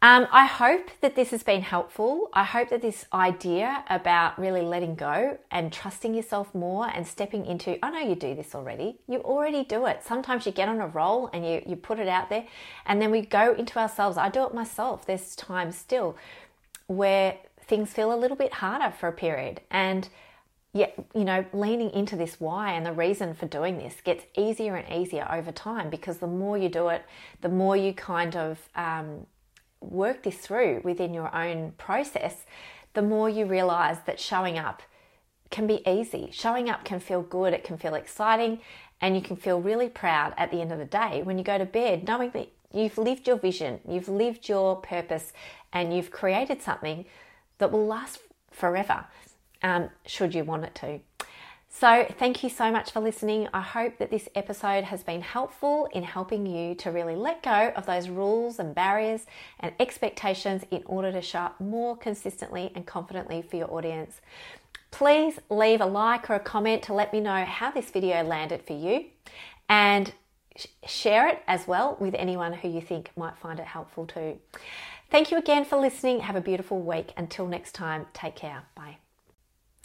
Um, 0.02 0.26
I 0.30 0.44
hope 0.44 0.90
that 1.00 1.16
this 1.16 1.30
has 1.30 1.42
been 1.42 1.62
helpful. 1.62 2.28
I 2.34 2.44
hope 2.44 2.68
that 2.68 2.82
this 2.82 3.06
idea 3.14 3.82
about 3.88 4.38
really 4.38 4.60
letting 4.60 4.94
go 4.94 5.38
and 5.50 5.72
trusting 5.72 6.14
yourself 6.14 6.54
more 6.54 6.86
and 6.86 7.06
stepping 7.06 7.46
into, 7.46 7.82
I 7.82 7.90
know 7.90 8.08
you 8.08 8.14
do 8.14 8.34
this 8.34 8.54
already. 8.54 8.98
You 9.08 9.20
already 9.20 9.64
do 9.64 9.86
it. 9.86 10.02
Sometimes 10.04 10.44
you 10.44 10.52
get 10.52 10.68
on 10.68 10.80
a 10.80 10.86
roll 10.86 11.30
and 11.32 11.46
you, 11.46 11.62
you 11.66 11.76
put 11.76 11.98
it 11.98 12.08
out 12.08 12.28
there, 12.28 12.44
and 12.84 13.00
then 13.00 13.10
we 13.10 13.22
go 13.22 13.54
into 13.54 13.78
ourselves. 13.78 14.18
I 14.18 14.28
do 14.28 14.44
it 14.44 14.52
myself. 14.52 15.06
There's 15.06 15.34
times 15.34 15.78
still 15.78 16.16
where 16.88 17.38
things 17.66 17.92
feel 17.92 18.12
a 18.12 18.20
little 18.20 18.36
bit 18.36 18.52
harder 18.52 18.94
for 18.94 19.08
a 19.08 19.12
period. 19.12 19.62
And 19.70 20.08
yet, 20.76 20.94
you 21.14 21.24
know, 21.24 21.44
leaning 21.52 21.90
into 21.90 22.16
this 22.16 22.38
why 22.38 22.72
and 22.72 22.84
the 22.84 22.92
reason 22.92 23.34
for 23.34 23.46
doing 23.46 23.78
this 23.78 23.94
gets 24.04 24.24
easier 24.36 24.76
and 24.76 25.00
easier 25.00 25.26
over 25.30 25.52
time 25.52 25.90
because 25.90 26.18
the 26.18 26.26
more 26.26 26.58
you 26.58 26.68
do 26.68 26.88
it, 26.88 27.04
the 27.40 27.48
more 27.48 27.76
you 27.76 27.92
kind 27.92 28.36
of, 28.36 28.68
um, 28.74 29.26
work 29.80 30.22
this 30.22 30.36
through 30.36 30.80
within 30.84 31.14
your 31.14 31.34
own 31.34 31.72
process, 31.78 32.44
the 32.94 33.02
more 33.02 33.28
you 33.28 33.44
realize 33.44 33.98
that 34.06 34.18
showing 34.18 34.58
up 34.58 34.82
can 35.50 35.66
be 35.66 35.86
easy. 35.88 36.28
Showing 36.32 36.68
up 36.68 36.84
can 36.84 37.00
feel 37.00 37.22
good, 37.22 37.52
it 37.52 37.64
can 37.64 37.76
feel 37.76 37.94
exciting, 37.94 38.60
and 39.00 39.14
you 39.14 39.22
can 39.22 39.36
feel 39.36 39.60
really 39.60 39.88
proud 39.88 40.34
at 40.36 40.50
the 40.50 40.60
end 40.60 40.72
of 40.72 40.78
the 40.78 40.84
day 40.84 41.22
when 41.22 41.38
you 41.38 41.44
go 41.44 41.58
to 41.58 41.64
bed, 41.64 42.06
knowing 42.06 42.30
that 42.30 42.48
you've 42.72 42.98
lived 42.98 43.26
your 43.26 43.36
vision, 43.36 43.80
you've 43.88 44.08
lived 44.08 44.48
your 44.48 44.76
purpose, 44.76 45.32
and 45.72 45.94
you've 45.94 46.10
created 46.10 46.62
something 46.62 47.04
that 47.58 47.70
will 47.70 47.86
last 47.86 48.18
forever, 48.50 49.04
um, 49.66 49.90
should 50.06 50.34
you 50.34 50.44
want 50.44 50.64
it 50.64 50.74
to. 50.76 51.00
So, 51.68 52.06
thank 52.18 52.42
you 52.42 52.48
so 52.48 52.70
much 52.70 52.92
for 52.92 53.00
listening. 53.00 53.48
I 53.52 53.60
hope 53.60 53.98
that 53.98 54.10
this 54.10 54.30
episode 54.34 54.84
has 54.84 55.02
been 55.02 55.20
helpful 55.20 55.90
in 55.92 56.04
helping 56.04 56.46
you 56.46 56.74
to 56.76 56.90
really 56.90 57.16
let 57.16 57.42
go 57.42 57.72
of 57.76 57.84
those 57.84 58.08
rules 58.08 58.58
and 58.58 58.74
barriers 58.74 59.26
and 59.60 59.74
expectations 59.78 60.62
in 60.70 60.82
order 60.86 61.12
to 61.12 61.20
show 61.20 61.40
up 61.40 61.60
more 61.60 61.94
consistently 61.94 62.72
and 62.74 62.86
confidently 62.86 63.42
for 63.42 63.56
your 63.56 63.70
audience. 63.70 64.22
Please 64.90 65.38
leave 65.50 65.82
a 65.82 65.86
like 65.86 66.30
or 66.30 66.34
a 66.36 66.40
comment 66.40 66.82
to 66.84 66.94
let 66.94 67.12
me 67.12 67.20
know 67.20 67.44
how 67.44 67.70
this 67.70 67.90
video 67.90 68.22
landed 68.22 68.62
for 68.62 68.72
you 68.72 69.06
and 69.68 70.12
share 70.86 71.28
it 71.28 71.42
as 71.46 71.66
well 71.66 71.98
with 72.00 72.14
anyone 72.14 72.54
who 72.54 72.68
you 72.68 72.80
think 72.80 73.10
might 73.16 73.36
find 73.36 73.60
it 73.60 73.66
helpful 73.66 74.06
too. 74.06 74.38
Thank 75.10 75.30
you 75.30 75.36
again 75.36 75.66
for 75.66 75.76
listening. 75.76 76.20
Have 76.20 76.36
a 76.36 76.40
beautiful 76.40 76.80
week. 76.80 77.12
Until 77.18 77.46
next 77.46 77.72
time, 77.72 78.06
take 78.14 78.34
care. 78.34 78.62
Bye. 78.74 78.96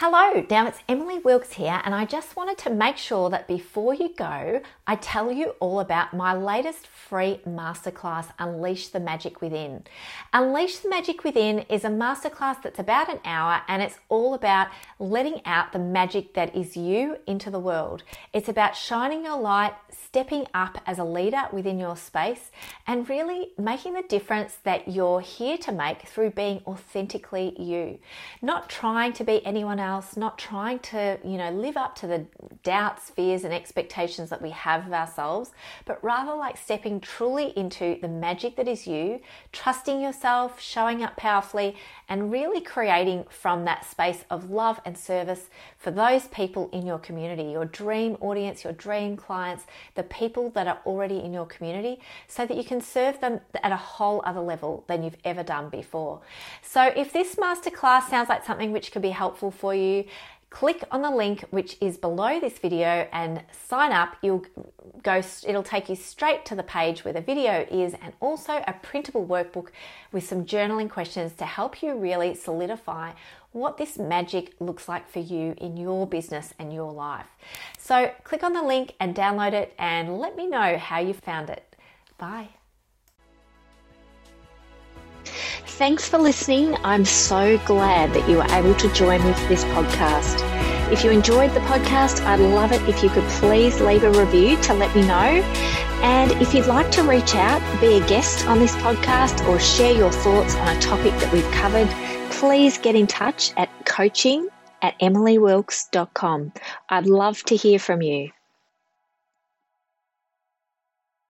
Hello, 0.00 0.44
now 0.50 0.66
it's 0.66 0.80
Emily 0.90 1.18
Wilkes 1.20 1.54
here, 1.54 1.80
and 1.82 1.94
I 1.94 2.04
just 2.04 2.36
wanted 2.36 2.58
to 2.58 2.70
make 2.70 2.98
sure 2.98 3.30
that 3.30 3.48
before 3.48 3.94
you 3.94 4.10
go, 4.14 4.60
I 4.86 4.96
tell 4.96 5.32
you 5.32 5.54
all 5.58 5.80
about 5.80 6.12
my 6.12 6.34
latest 6.34 6.86
free 6.86 7.40
masterclass, 7.48 8.26
Unleash 8.38 8.88
the 8.88 9.00
Magic 9.00 9.40
Within. 9.40 9.84
Unleash 10.34 10.76
the 10.80 10.90
Magic 10.90 11.24
Within 11.24 11.60
is 11.70 11.82
a 11.82 11.88
masterclass 11.88 12.62
that's 12.62 12.78
about 12.78 13.08
an 13.08 13.20
hour 13.24 13.62
and 13.68 13.80
it's 13.82 13.98
all 14.10 14.34
about 14.34 14.68
letting 14.98 15.40
out 15.46 15.72
the 15.72 15.78
magic 15.78 16.34
that 16.34 16.54
is 16.54 16.76
you 16.76 17.16
into 17.26 17.50
the 17.50 17.58
world. 17.58 18.02
It's 18.34 18.50
about 18.50 18.76
shining 18.76 19.24
your 19.24 19.40
light, 19.40 19.72
stepping 19.90 20.46
up 20.52 20.76
as 20.84 20.98
a 20.98 21.04
leader 21.04 21.44
within 21.52 21.78
your 21.78 21.96
space, 21.96 22.50
and 22.86 23.08
really 23.08 23.52
making 23.56 23.94
the 23.94 24.02
difference 24.02 24.58
that 24.64 24.88
you're 24.88 25.22
here 25.22 25.56
to 25.56 25.72
make 25.72 26.02
through 26.02 26.32
being 26.32 26.60
authentically 26.66 27.54
you. 27.58 27.98
Not 28.42 28.68
trying 28.68 29.14
to 29.14 29.24
be 29.24 29.44
anyone 29.46 29.80
else, 29.86 30.16
not 30.16 30.38
trying 30.38 30.80
to, 30.80 31.18
you 31.24 31.38
know, 31.38 31.50
live 31.50 31.76
up 31.76 31.94
to 31.96 32.06
the 32.06 32.26
doubts, 32.66 33.10
fears, 33.10 33.44
and 33.44 33.54
expectations 33.54 34.28
that 34.28 34.42
we 34.42 34.50
have 34.50 34.88
of 34.88 34.92
ourselves, 34.92 35.52
but 35.84 36.02
rather 36.02 36.34
like 36.34 36.56
stepping 36.56 36.98
truly 36.98 37.52
into 37.56 37.96
the 38.02 38.08
magic 38.08 38.56
that 38.56 38.66
is 38.66 38.88
you, 38.88 39.20
trusting 39.52 40.00
yourself, 40.00 40.60
showing 40.60 41.00
up 41.00 41.16
powerfully, 41.16 41.76
and 42.08 42.32
really 42.32 42.60
creating 42.60 43.24
from 43.30 43.64
that 43.64 43.88
space 43.88 44.24
of 44.30 44.50
love 44.50 44.80
and 44.84 44.98
service 44.98 45.48
for 45.78 45.92
those 45.92 46.26
people 46.26 46.68
in 46.72 46.84
your 46.84 46.98
community, 46.98 47.44
your 47.44 47.66
dream 47.66 48.16
audience, 48.20 48.64
your 48.64 48.72
dream 48.72 49.16
clients, 49.16 49.64
the 49.94 50.02
people 50.02 50.50
that 50.50 50.66
are 50.66 50.80
already 50.84 51.20
in 51.20 51.32
your 51.32 51.46
community, 51.46 52.00
so 52.26 52.44
that 52.46 52.56
you 52.56 52.64
can 52.64 52.80
serve 52.80 53.20
them 53.20 53.38
at 53.62 53.70
a 53.70 53.76
whole 53.76 54.20
other 54.24 54.40
level 54.40 54.82
than 54.88 55.04
you've 55.04 55.16
ever 55.24 55.44
done 55.44 55.68
before. 55.68 56.20
So, 56.62 56.82
if 56.96 57.12
this 57.12 57.36
masterclass 57.36 58.10
sounds 58.10 58.28
like 58.28 58.44
something 58.44 58.72
which 58.72 58.90
could 58.90 59.02
be 59.02 59.10
helpful 59.10 59.52
for 59.52 59.72
you, 59.72 60.04
click 60.50 60.84
on 60.90 61.02
the 61.02 61.10
link 61.10 61.44
which 61.50 61.76
is 61.80 61.96
below 61.96 62.40
this 62.40 62.58
video 62.58 63.08
and 63.12 63.42
sign 63.68 63.92
up. 63.92 64.16
You'll 64.22 64.44
go 65.02 65.22
it'll 65.46 65.62
take 65.62 65.88
you 65.88 65.96
straight 65.96 66.44
to 66.46 66.54
the 66.54 66.62
page 66.62 67.04
where 67.04 67.14
the 67.14 67.20
video 67.20 67.66
is 67.70 67.94
and 67.94 68.12
also 68.20 68.62
a 68.66 68.74
printable 68.82 69.26
workbook 69.26 69.68
with 70.12 70.26
some 70.26 70.44
journaling 70.44 70.88
questions 70.88 71.32
to 71.34 71.44
help 71.44 71.82
you 71.82 71.94
really 71.94 72.34
solidify 72.34 73.12
what 73.52 73.78
this 73.78 73.98
magic 73.98 74.54
looks 74.60 74.88
like 74.88 75.08
for 75.08 75.20
you 75.20 75.54
in 75.58 75.76
your 75.76 76.06
business 76.06 76.52
and 76.58 76.72
your 76.72 76.92
life. 76.92 77.26
So 77.78 78.12
click 78.24 78.42
on 78.42 78.52
the 78.52 78.62
link 78.62 78.94
and 79.00 79.14
download 79.14 79.52
it 79.52 79.74
and 79.78 80.18
let 80.18 80.36
me 80.36 80.46
know 80.46 80.76
how 80.76 80.98
you 81.00 81.14
found 81.14 81.50
it. 81.50 81.76
Bye 82.18 82.48
Thanks 85.76 86.08
for 86.08 86.16
listening. 86.16 86.74
I'm 86.84 87.04
so 87.04 87.58
glad 87.66 88.14
that 88.14 88.26
you 88.30 88.38
were 88.38 88.46
able 88.50 88.74
to 88.76 88.90
join 88.94 89.22
me 89.22 89.34
for 89.34 89.46
this 89.46 89.62
podcast. 89.64 90.40
If 90.90 91.04
you 91.04 91.10
enjoyed 91.10 91.52
the 91.52 91.60
podcast, 91.60 92.24
I'd 92.24 92.40
love 92.40 92.72
it 92.72 92.80
if 92.88 93.02
you 93.02 93.10
could 93.10 93.28
please 93.28 93.78
leave 93.78 94.02
a 94.02 94.10
review 94.10 94.56
to 94.62 94.72
let 94.72 94.96
me 94.96 95.02
know. 95.06 95.42
And 96.02 96.32
if 96.40 96.54
you'd 96.54 96.64
like 96.64 96.90
to 96.92 97.02
reach 97.02 97.34
out, 97.34 97.60
be 97.78 97.98
a 97.98 98.06
guest 98.06 98.46
on 98.46 98.58
this 98.58 98.74
podcast, 98.76 99.46
or 99.46 99.60
share 99.60 99.92
your 99.92 100.10
thoughts 100.10 100.54
on 100.54 100.74
a 100.74 100.80
topic 100.80 101.12
that 101.20 101.30
we've 101.30 101.50
covered, 101.50 101.88
please 102.30 102.78
get 102.78 102.94
in 102.94 103.06
touch 103.06 103.52
at 103.58 103.68
coaching 103.84 104.48
at 104.80 104.98
emilywilkes.com. 105.00 106.54
I'd 106.88 107.06
love 107.06 107.42
to 107.42 107.54
hear 107.54 107.78
from 107.78 108.00
you. 108.00 108.30